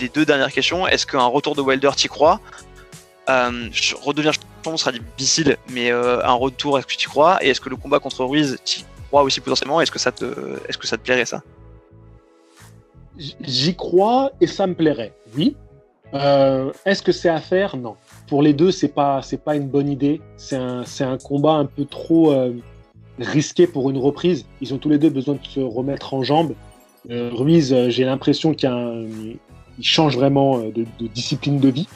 [0.00, 2.40] les deux dernières questions, est-ce qu'un retour de Wilder t'y crois?
[3.28, 3.68] Euh,
[4.02, 7.44] Redevenir champion sera difficile, mais euh, un retour, est-ce que tu crois?
[7.44, 9.80] Et est-ce que le combat contre Ruiz t'y crois aussi potentiellement?
[9.80, 10.24] Est-ce que ça te,
[10.68, 11.42] est-ce que ça te plairait ça?
[13.18, 15.56] J'y crois et ça me plairait, oui.
[16.14, 17.76] Euh, Est-ce que c'est à faire?
[17.76, 17.96] Non.
[18.28, 20.20] Pour les deux, c'est pas c'est pas une bonne idée.
[20.36, 22.52] C'est un c'est un combat un peu trop euh,
[23.18, 24.46] risqué pour une reprise.
[24.60, 26.54] Ils ont tous les deux besoin de se remettre en jambes.
[27.10, 29.38] Euh, Ruiz, j'ai l'impression qu'il
[29.80, 31.88] change vraiment de, de discipline de vie.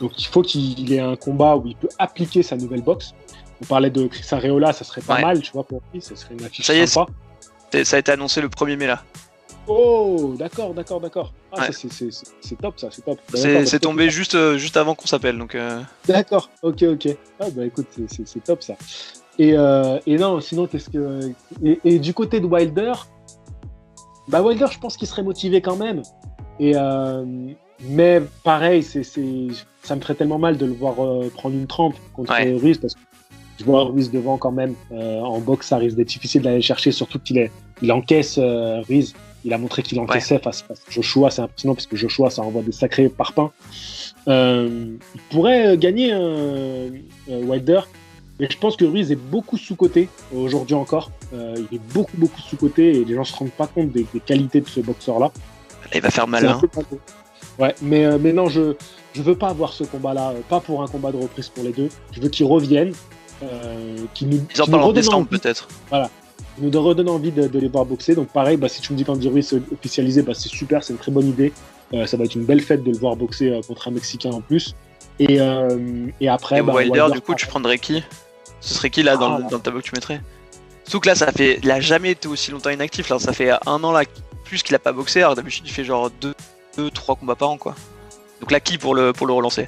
[0.00, 3.14] Donc il faut qu'il ait un combat où il peut appliquer sa nouvelle boxe.
[3.62, 5.22] On parlait de Chris Areola, ça serait pas Ouais.
[5.22, 7.06] mal, tu vois, pour lui, ça serait une affiche Ça y est, Ça
[7.96, 9.02] a été annoncé le 1er mai là.
[9.68, 11.32] Oh, d'accord, d'accord, d'accord.
[11.52, 11.72] Ah, Ouais.
[11.72, 13.18] c'est- top, ça, c'est top.
[13.34, 15.38] C'est tombé juste, euh, juste avant qu'on s'appelle.
[15.38, 17.08] Donc, euh, D'accord, ok, ok.
[17.40, 18.74] Ah bah écoute, c'est- top ça.
[19.38, 21.32] Et, euh, et non, sinon, qu'est-ce que.
[21.64, 22.92] Et, et du côté de Wilder,
[24.28, 26.02] bah Wilder, je pense qu'il serait motivé quand même.
[26.60, 27.24] Et euh,
[27.80, 31.94] mais pareil, c'est ça me ferait tellement mal de le voir euh, prendre une trempe
[32.14, 32.54] contre Ouais.
[32.54, 33.00] Ruiz parce que
[33.58, 34.74] je vois Ruiz devant quand même.
[34.90, 37.50] En boxe, ça risque d'être difficile d'aller le chercher, surtout qu'il est,
[37.82, 39.12] il encaisse Ruiz.
[39.46, 42.42] Il a montré qu'il encaissait face, face à Joshua, c'est impressionnant parce que Joshua, ça
[42.42, 43.52] envoie des sacrés parpaings.
[44.26, 46.90] Euh, il pourrait euh, gagner un euh,
[47.28, 47.80] Wilder,
[48.40, 51.12] mais je pense que Ruiz est beaucoup sous-coté aujourd'hui encore.
[51.32, 54.20] Euh, il est beaucoup, beaucoup sous-coté et les gens se rendent pas compte des, des
[54.20, 55.26] qualités de ce boxeur-là.
[55.26, 56.44] là, il va faire mal.
[56.44, 56.60] Hein.
[57.58, 58.74] Ouais, mais, euh, mais non, je
[59.14, 61.72] je veux pas avoir ce combat-là, euh, pas pour un combat de reprise pour les
[61.72, 61.88] deux.
[62.12, 62.92] Je veux qu'ils reviennent,
[63.42, 65.68] euh, qu'ils nous, Ils en parlent en décembre peut-être.
[65.88, 66.08] qu'ils
[66.58, 68.14] nous redonnent envie de, de les voir boxer.
[68.14, 70.92] Donc pareil, bah, si tu me dis qu'Andy Ruiz est officialisé, bah, c'est super, c'est
[70.92, 71.52] une très bonne idée.
[71.94, 74.30] Euh, ça va être une belle fête de le voir boxer euh, contre un Mexicain
[74.30, 74.74] en plus.
[75.18, 78.02] Et, euh, et après, Et bah, Wilder, du coup, tu prendrais qui?
[78.60, 79.50] Ce serait qui là dans, Ah, le, là.
[79.50, 80.20] dans le tableau que tu mettrais?
[80.84, 83.08] Surtout que là, ça fait, il a jamais été aussi longtemps inactif.
[83.08, 84.02] Là, ça fait un an là,
[84.44, 85.20] plus qu'il a pas boxé.
[85.20, 86.34] Alors d'habitude, il fait genre 2
[86.76, 87.74] deux, combats par an, quoi.
[88.40, 89.66] Donc là, qui pour le pour le relancer?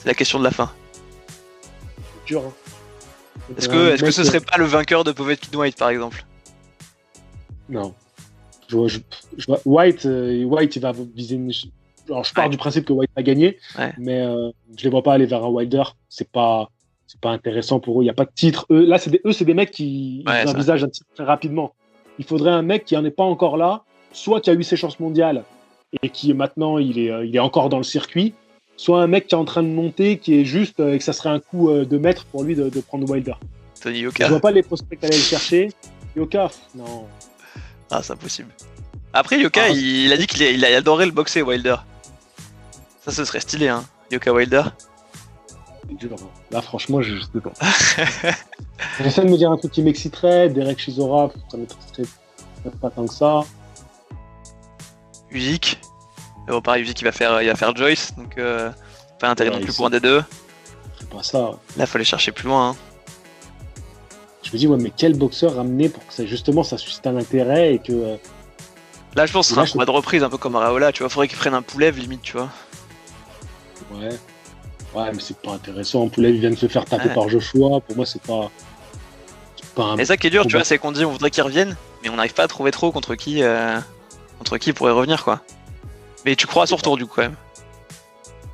[0.00, 0.70] C'est la question de la fin.
[1.96, 2.42] c'est dur.
[2.46, 2.52] hein.
[3.58, 5.90] Est-ce Euh, que, est-ce que mec, ce serait pas le vainqueur de Povetkin White par
[5.90, 6.24] exemple?
[7.68, 7.94] Non.
[8.68, 8.98] Je vois, je-
[9.36, 11.52] je vois- White, euh, White, il va viser une.
[12.08, 12.50] Alors, je pars Ouais.
[12.50, 13.92] du principe que White va gagner, Ouais.
[13.98, 15.82] mais euh, je les vois pas aller vers un Wilder.
[16.08, 16.70] C'est pas,
[17.06, 18.04] c'est pas intéressant pour eux.
[18.04, 18.66] Il y a pas de titre.
[18.70, 21.74] Eux, là, c'est des, eux, c'est des mecs qui Ouais, envisagent un titre très rapidement.
[22.18, 24.76] Il faudrait un mec qui en est pas encore là, soit qui a eu ses
[24.76, 25.44] chances mondiales
[26.02, 28.34] et qui maintenant il est, euh, il est encore dans le circuit,
[28.76, 31.04] soit un mec qui est en train de monter, qui est juste euh, et que
[31.04, 33.34] ça serait un coup euh, de maître pour lui de, de prendre Wilder.
[33.80, 35.70] Tony Je Yoka vois pas les prospects aller le chercher.
[36.16, 37.06] Yoka, non.
[37.90, 38.48] Ah, c'est impossible.
[39.12, 41.76] Après, Yoka, Ah, il, il a dit qu'il a, il a adoré le boxer, Wilder.
[43.04, 43.84] Ça, ce serait stylé, hein.
[44.10, 44.62] Yoka Wilder.
[44.66, 46.16] Hein.
[46.50, 47.52] Là, franchement, je, je sais pas.
[49.00, 50.48] J'essaie de me dire un truc qui m'exciterait.
[50.48, 52.04] Derek Chisora, ça m'exciterait
[52.80, 53.42] pas tant que ça.
[55.30, 55.78] Usyk.
[56.46, 58.14] Bon, pareil, il va faire, il va faire Joyce.
[58.16, 58.70] Donc, euh,
[59.18, 60.22] pas intérêt Ouais, non plus il pour un des deux.
[60.98, 61.52] C'est pas ça.
[61.76, 62.70] Là, faut aller chercher plus loin.
[62.70, 62.76] hein.
[64.42, 67.16] Je me dis, ouais, mais quel boxeur ramener pour que ça, justement ça suscite un
[67.16, 67.92] intérêt et que.
[67.92, 68.16] euh,
[69.16, 70.92] Là, je pense que ce sera un combat de reprise, un peu comme Raola.
[70.92, 72.48] Tu vois, faudrait qu'il prenne un poulet, limite, tu vois.
[73.92, 74.08] ouais.
[74.94, 76.08] Ouais, mais c'est pas intéressant.
[76.08, 77.14] Poulet vient de se faire taper Ouais.
[77.14, 77.80] par Joshua.
[77.80, 78.50] Pour moi, c'est pas.
[79.56, 79.96] C'est pas un.
[79.98, 82.10] Et ça qui est dur, tu vois, c'est qu'on dit on voudrait qu'il revienne, mais
[82.10, 83.78] on n'arrive pas à trouver trop contre qui, euh,
[84.38, 85.40] contre qui il pourrait revenir, quoi.
[86.24, 87.36] Mais tu crois à son retour, du coup, quand même.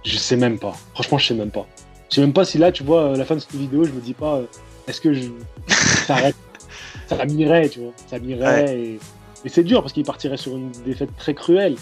[0.04, 0.74] Je sais même pas.
[0.94, 1.66] Franchement, je sais même pas.
[2.08, 3.92] Je sais même pas si là, tu vois, euh, la fin de cette vidéo, je
[3.92, 4.46] me dis pas, euh,
[4.88, 5.28] est-ce que je...
[6.06, 6.36] ça arrête
[7.06, 7.92] Ça m'irait, tu vois.
[8.06, 8.76] Ça m'irait.
[8.76, 8.98] Et,
[9.44, 11.76] et c'est dur parce qu'il partirait sur une défaite très cruelle.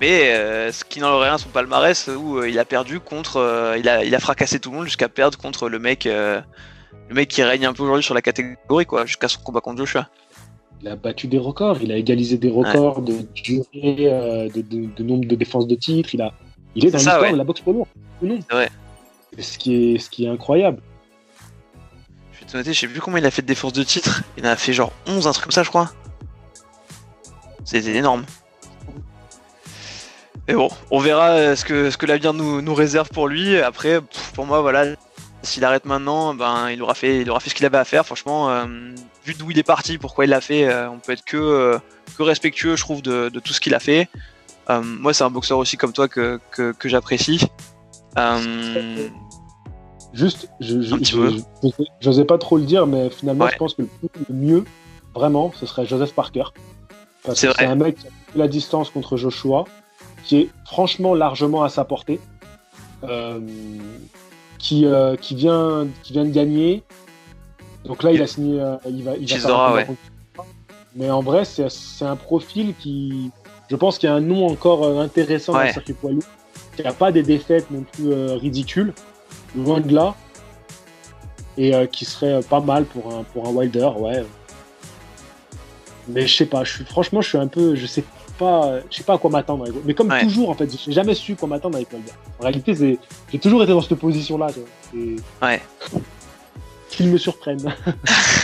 [0.00, 3.74] Mais euh, ce qui n'enlève rien à son palmarès où euh, il a perdu contre.
[3.78, 6.04] il, a, il a fracassé tout le monde jusqu'à perdre contre le mec.
[6.04, 6.42] le
[7.10, 10.08] mec qui règne un peu aujourd'hui sur la catégorie, quoi, jusqu'à son combat contre Joshua.
[10.84, 11.78] Il a battu des records.
[11.82, 15.74] Il a égalisé des records de durée, euh, de, de- de nombre de défenses de
[15.74, 16.10] titres.
[16.14, 16.34] Il, a,
[16.74, 17.32] il est dans l'histoire ouais.
[17.32, 17.88] de la boxe poids lourd.
[18.20, 18.70] Ou non C'est vrai.
[19.38, 20.82] Et Ce qui est, ce qui est incroyable.
[22.32, 24.22] Je vais te noter, je sais plus combien il a fait de défense de titre.
[24.36, 25.90] Il en a fait genre 11, un truc comme ça, je crois.
[27.64, 28.26] C'était énorme.
[30.46, 33.56] Mais bon, on verra euh, ce que, ce que l'avenir nous, nous réserve pour lui.
[33.56, 34.00] Après,
[34.34, 34.84] pour moi, voilà,
[35.44, 38.04] s'il arrête maintenant, ben, il aura fait, il aura fait ce qu'il avait à faire.
[38.04, 38.66] Franchement, euh,
[39.24, 41.78] vu d'où il est parti, pourquoi il l'a fait, euh, on peut être que, euh,
[42.16, 44.08] que respectueux, je trouve, de, de tout ce qu'il a fait.
[44.68, 47.40] Moi, c'est un boxeur aussi comme toi que, que, que j'apprécie.
[50.12, 50.80] Juste, je,
[52.00, 53.50] j'osais pas trop le dire, mais finalement, Ouais.
[53.52, 53.88] je pense que le,
[54.30, 54.64] mieux,
[55.14, 56.44] vraiment, ce serait Joseph Parker.
[57.24, 59.64] Parce C'est que c'est un mec qui a pris la distance contre Joshua,
[60.22, 62.20] qui est franchement largement à sa portée,
[63.02, 63.40] euh,
[64.64, 66.82] qui, euh, qui, vient, qui vient de gagner.
[67.84, 69.86] Donc là, il a signé, euh, il va, il va Chisora, ouais.
[70.96, 73.30] Mais en vrai, c'est c'est un profil qui,
[73.68, 75.66] je pense qu'il y a un nom encore euh, intéressant dans Ouais.
[75.66, 76.22] le circuit poids lourd,
[76.76, 78.94] qui n'a pas des défaites non plus ridicules,
[79.54, 80.14] loin de là,
[81.58, 84.24] et qui serait pas mal pour un, pour un Wilder, ouais.
[86.08, 88.02] Mais je sais pas, je suis, franchement, je suis un peu, je sais
[88.38, 89.64] pas, je sais pas à quoi m'attendre.
[89.68, 90.22] avec- Mais comme Ouais.
[90.22, 92.12] toujours, en fait, j'ai jamais su quoi m'attendre avec Wilder.
[92.38, 92.98] En réalité, c'est,
[93.32, 94.48] j'ai toujours été dans cette position-là.
[94.52, 95.02] tu vois.
[95.02, 95.62] Et Ouais.
[96.90, 97.58] Qu'il me surprenne.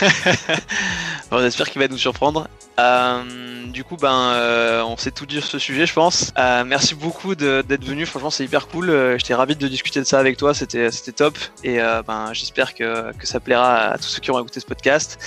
[1.31, 2.49] Bon, J'espère qu'il va nous surprendre.
[2.77, 3.23] Euh,
[3.67, 6.33] du coup, ben, euh, on s'est tout dit sur ce sujet, je pense.
[6.37, 8.05] Euh, merci beaucoup d'être venu.
[8.05, 9.15] Franchement, c'est hyper cool.
[9.17, 10.53] J'étais ravi de discuter de ça avec toi.
[10.53, 11.37] C'était c'était top.
[11.63, 15.17] Et ben, j'espère que, que ça plaira à tous ceux qui auront écouté ce podcast,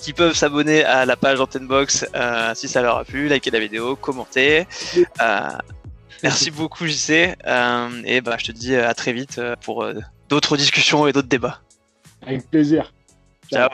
[0.00, 3.50] qui peuvent s'abonner à la page Antenne Box euh, si ça leur a plu, liker
[3.50, 4.66] la vidéo, commenter.
[5.20, 5.48] Euh,
[6.22, 7.36] merci beaucoup, JC.
[7.46, 9.86] Euh, et ben, je te dis à très vite pour
[10.28, 11.60] d'autres discussions et d'autres débats.
[12.22, 12.92] avec plaisir.
[13.50, 13.70] Ciao.